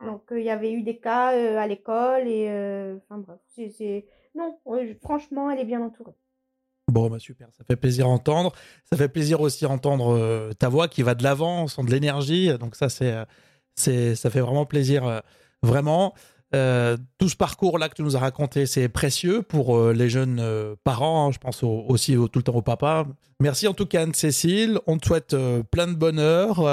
Donc 0.04 0.22
il 0.30 0.42
y 0.42 0.50
avait 0.50 0.72
eu 0.72 0.82
des 0.82 0.98
cas 0.98 1.28
à 1.28 1.66
l'école 1.66 2.26
et 2.28 2.48
enfin 3.02 3.18
bref, 3.18 3.40
c'est 3.48 4.06
non, 4.38 4.58
franchement, 5.02 5.50
elle 5.50 5.60
est 5.60 5.64
bien 5.64 5.82
entourée. 5.82 6.14
Bon, 6.88 7.10
bah 7.10 7.18
super, 7.18 7.48
ça 7.56 7.64
fait 7.64 7.76
plaisir 7.76 8.06
à 8.06 8.08
entendre. 8.08 8.52
Ça 8.90 8.96
fait 8.96 9.08
plaisir 9.08 9.42
aussi 9.42 9.66
à 9.66 9.68
entendre 9.68 10.16
euh, 10.16 10.52
ta 10.52 10.70
voix 10.70 10.88
qui 10.88 11.02
va 11.02 11.14
de 11.14 11.22
l'avant, 11.22 11.68
sans 11.68 11.84
de 11.84 11.90
l'énergie. 11.90 12.50
Donc 12.58 12.76
ça, 12.76 12.88
c'est, 12.88 13.12
euh, 13.12 13.24
c'est, 13.74 14.14
ça 14.14 14.30
fait 14.30 14.40
vraiment 14.40 14.64
plaisir, 14.64 15.06
euh, 15.06 15.20
vraiment. 15.62 16.14
tout 17.18 17.28
ce 17.28 17.36
parcours-là 17.36 17.90
que 17.90 17.94
tu 17.94 18.02
nous 18.02 18.16
as 18.16 18.20
raconté, 18.20 18.64
c'est 18.64 18.88
précieux 18.88 19.42
pour 19.42 19.90
les 19.90 20.08
jeunes 20.08 20.42
parents. 20.82 21.26
Hein. 21.26 21.30
je 21.30 21.38
pense 21.38 21.62
aussi 21.62 22.14
tout 22.14 22.38
le 22.38 22.42
temps 22.42 22.54
au 22.54 22.62
papa. 22.62 23.06
Merci 23.38 23.68
en 23.68 23.74
tout 23.74 23.84
cas, 23.84 24.02
Anne-Cécile. 24.02 24.80
On 24.86 24.96
te 24.96 25.06
souhaite 25.06 25.36
plein 25.70 25.88
de 25.88 25.94
bonheur, 25.94 26.64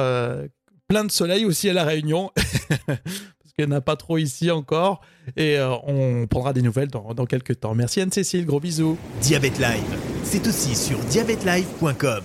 plein 0.88 1.04
de 1.04 1.12
soleil 1.12 1.43
aussi 1.43 1.69
à 1.69 1.73
La 1.73 1.84
Réunion. 1.84 2.32
qu'il 3.58 3.68
n'y 3.68 3.74
en 3.74 3.78
a 3.78 3.82
pas 3.82 3.96
trop 3.96 4.18
ici 4.18 4.52
encore. 4.52 5.02
Et 5.38 5.58
euh, 5.58 5.76
on 5.84 6.28
prendra 6.28 6.54
des 6.54 6.62
nouvelles 6.62 6.89
dans, 6.89 7.13
dans 7.13 7.26
quelques 7.26 7.60
temps. 7.62 7.74
Merci 7.74 8.02
Anne-Cécile, 8.02 8.46
gros 8.46 8.60
bisous. 8.60 8.98
Diabète 9.22 9.60
Live, 9.60 10.00
c'est 10.24 10.46
aussi 10.46 10.76
sur 10.76 11.00
diabètelive.com. 11.00 12.24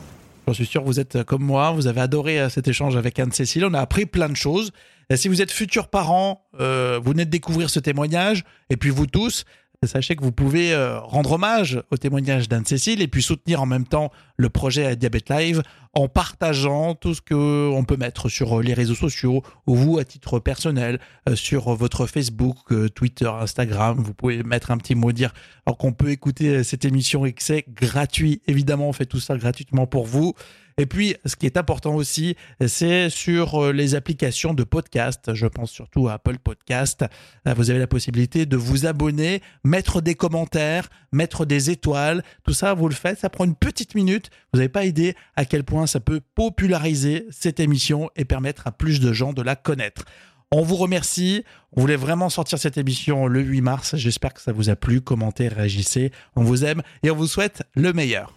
Je 0.48 0.52
suis 0.52 0.66
sûr 0.66 0.82
vous 0.82 0.98
êtes 0.98 1.22
comme 1.22 1.44
moi, 1.44 1.70
vous 1.70 1.86
avez 1.86 2.00
adoré 2.00 2.40
euh, 2.40 2.48
cet 2.48 2.66
échange 2.66 2.96
avec 2.96 3.18
Anne-Cécile. 3.18 3.64
On 3.64 3.74
a 3.74 3.80
appris 3.80 4.06
plein 4.06 4.28
de 4.28 4.36
choses. 4.36 4.72
Si 5.16 5.28
vous 5.28 5.42
êtes 5.42 5.50
futurs 5.50 5.88
parents, 5.88 6.46
euh, 6.60 7.00
vous 7.02 7.10
venez 7.10 7.24
de 7.24 7.30
découvrir 7.30 7.68
ce 7.68 7.80
témoignage, 7.80 8.44
et 8.68 8.76
puis 8.76 8.90
vous 8.90 9.06
tous, 9.06 9.44
Sachez 9.86 10.14
que 10.14 10.22
vous 10.22 10.30
pouvez 10.30 10.74
euh, 10.74 11.00
rendre 11.00 11.32
hommage 11.32 11.82
au 11.90 11.96
témoignage 11.96 12.50
d'Anne-Cécile 12.50 13.00
et 13.00 13.08
puis 13.08 13.22
soutenir 13.22 13.62
en 13.62 13.66
même 13.66 13.86
temps 13.86 14.12
le 14.36 14.50
projet 14.50 14.94
Diabète 14.94 15.30
Live 15.30 15.62
en 15.94 16.06
partageant 16.06 16.94
tout 16.94 17.14
ce 17.14 17.22
qu'on 17.22 17.82
peut 17.84 17.96
mettre 17.96 18.28
sur 18.28 18.58
euh, 18.58 18.62
les 18.62 18.74
réseaux 18.74 18.94
sociaux 18.94 19.42
ou 19.66 19.74
vous 19.74 19.98
à 19.98 20.04
titre 20.04 20.38
personnel 20.38 21.00
euh, 21.30 21.34
sur 21.34 21.74
votre 21.74 22.06
Facebook, 22.06 22.58
Twitter, 22.94 23.30
Instagram. 23.40 23.96
Vous 23.98 24.12
pouvez 24.12 24.42
mettre 24.42 24.70
un 24.70 24.76
petit 24.76 24.94
mot, 24.94 25.12
dire 25.12 25.32
qu'on 25.78 25.92
peut 25.92 26.10
écouter 26.10 26.62
cette 26.62 26.84
émission 26.84 27.24
et 27.24 27.32
que 27.32 27.42
c'est 27.42 27.64
gratuit. 27.66 28.42
Évidemment, 28.46 28.90
on 28.90 28.92
fait 28.92 29.06
tout 29.06 29.20
ça 29.20 29.38
gratuitement 29.38 29.86
pour 29.86 30.04
vous. 30.04 30.34
Et 30.80 30.86
puis, 30.86 31.14
ce 31.26 31.36
qui 31.36 31.44
est 31.44 31.58
important 31.58 31.94
aussi, 31.94 32.36
c'est 32.66 33.10
sur 33.10 33.62
euh, 33.62 33.70
les 33.70 33.94
applications 33.94 34.54
de 34.54 34.64
podcast. 34.64 35.34
Je 35.34 35.46
pense 35.46 35.70
surtout 35.70 36.08
à 36.08 36.14
Apple 36.14 36.38
Podcast. 36.38 37.04
Euh, 37.46 37.52
vous 37.52 37.68
avez 37.68 37.78
la 37.78 37.86
possibilité 37.86 38.46
de 38.46 38.56
vous 38.56 38.86
abonner, 38.86 39.42
mettre 39.62 40.00
des 40.00 40.14
commentaires, 40.14 40.88
mettre 41.12 41.44
des 41.44 41.68
étoiles. 41.68 42.24
Tout 42.44 42.54
ça, 42.54 42.72
vous 42.72 42.88
le 42.88 42.94
faites. 42.94 43.18
Ça 43.18 43.28
prend 43.28 43.44
une 43.44 43.56
petite 43.56 43.94
minute. 43.94 44.30
Vous 44.54 44.58
n'avez 44.58 44.70
pas 44.70 44.86
idée 44.86 45.14
à 45.36 45.44
quel 45.44 45.64
point 45.64 45.86
ça 45.86 46.00
peut 46.00 46.22
populariser 46.34 47.26
cette 47.30 47.60
émission 47.60 48.08
et 48.16 48.24
permettre 48.24 48.66
à 48.66 48.72
plus 48.72 49.00
de 49.00 49.12
gens 49.12 49.34
de 49.34 49.42
la 49.42 49.56
connaître. 49.56 50.06
On 50.50 50.62
vous 50.62 50.76
remercie. 50.76 51.44
On 51.76 51.82
voulait 51.82 51.96
vraiment 51.96 52.30
sortir 52.30 52.58
cette 52.58 52.78
émission 52.78 53.26
le 53.26 53.42
8 53.42 53.60
mars. 53.60 53.96
J'espère 53.96 54.32
que 54.32 54.40
ça 54.40 54.52
vous 54.52 54.70
a 54.70 54.76
plu. 54.76 55.02
Commentez, 55.02 55.48
réagissez. 55.48 56.10
On 56.36 56.42
vous 56.42 56.64
aime 56.64 56.80
et 57.02 57.10
on 57.10 57.16
vous 57.16 57.26
souhaite 57.26 57.64
le 57.74 57.92
meilleur. 57.92 58.32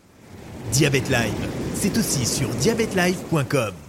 Diabète 0.73 1.09
Live, 1.09 1.62
c'est 1.75 1.97
aussi 1.97 2.25
sur 2.25 2.49
diabètelive.com. 2.49 3.82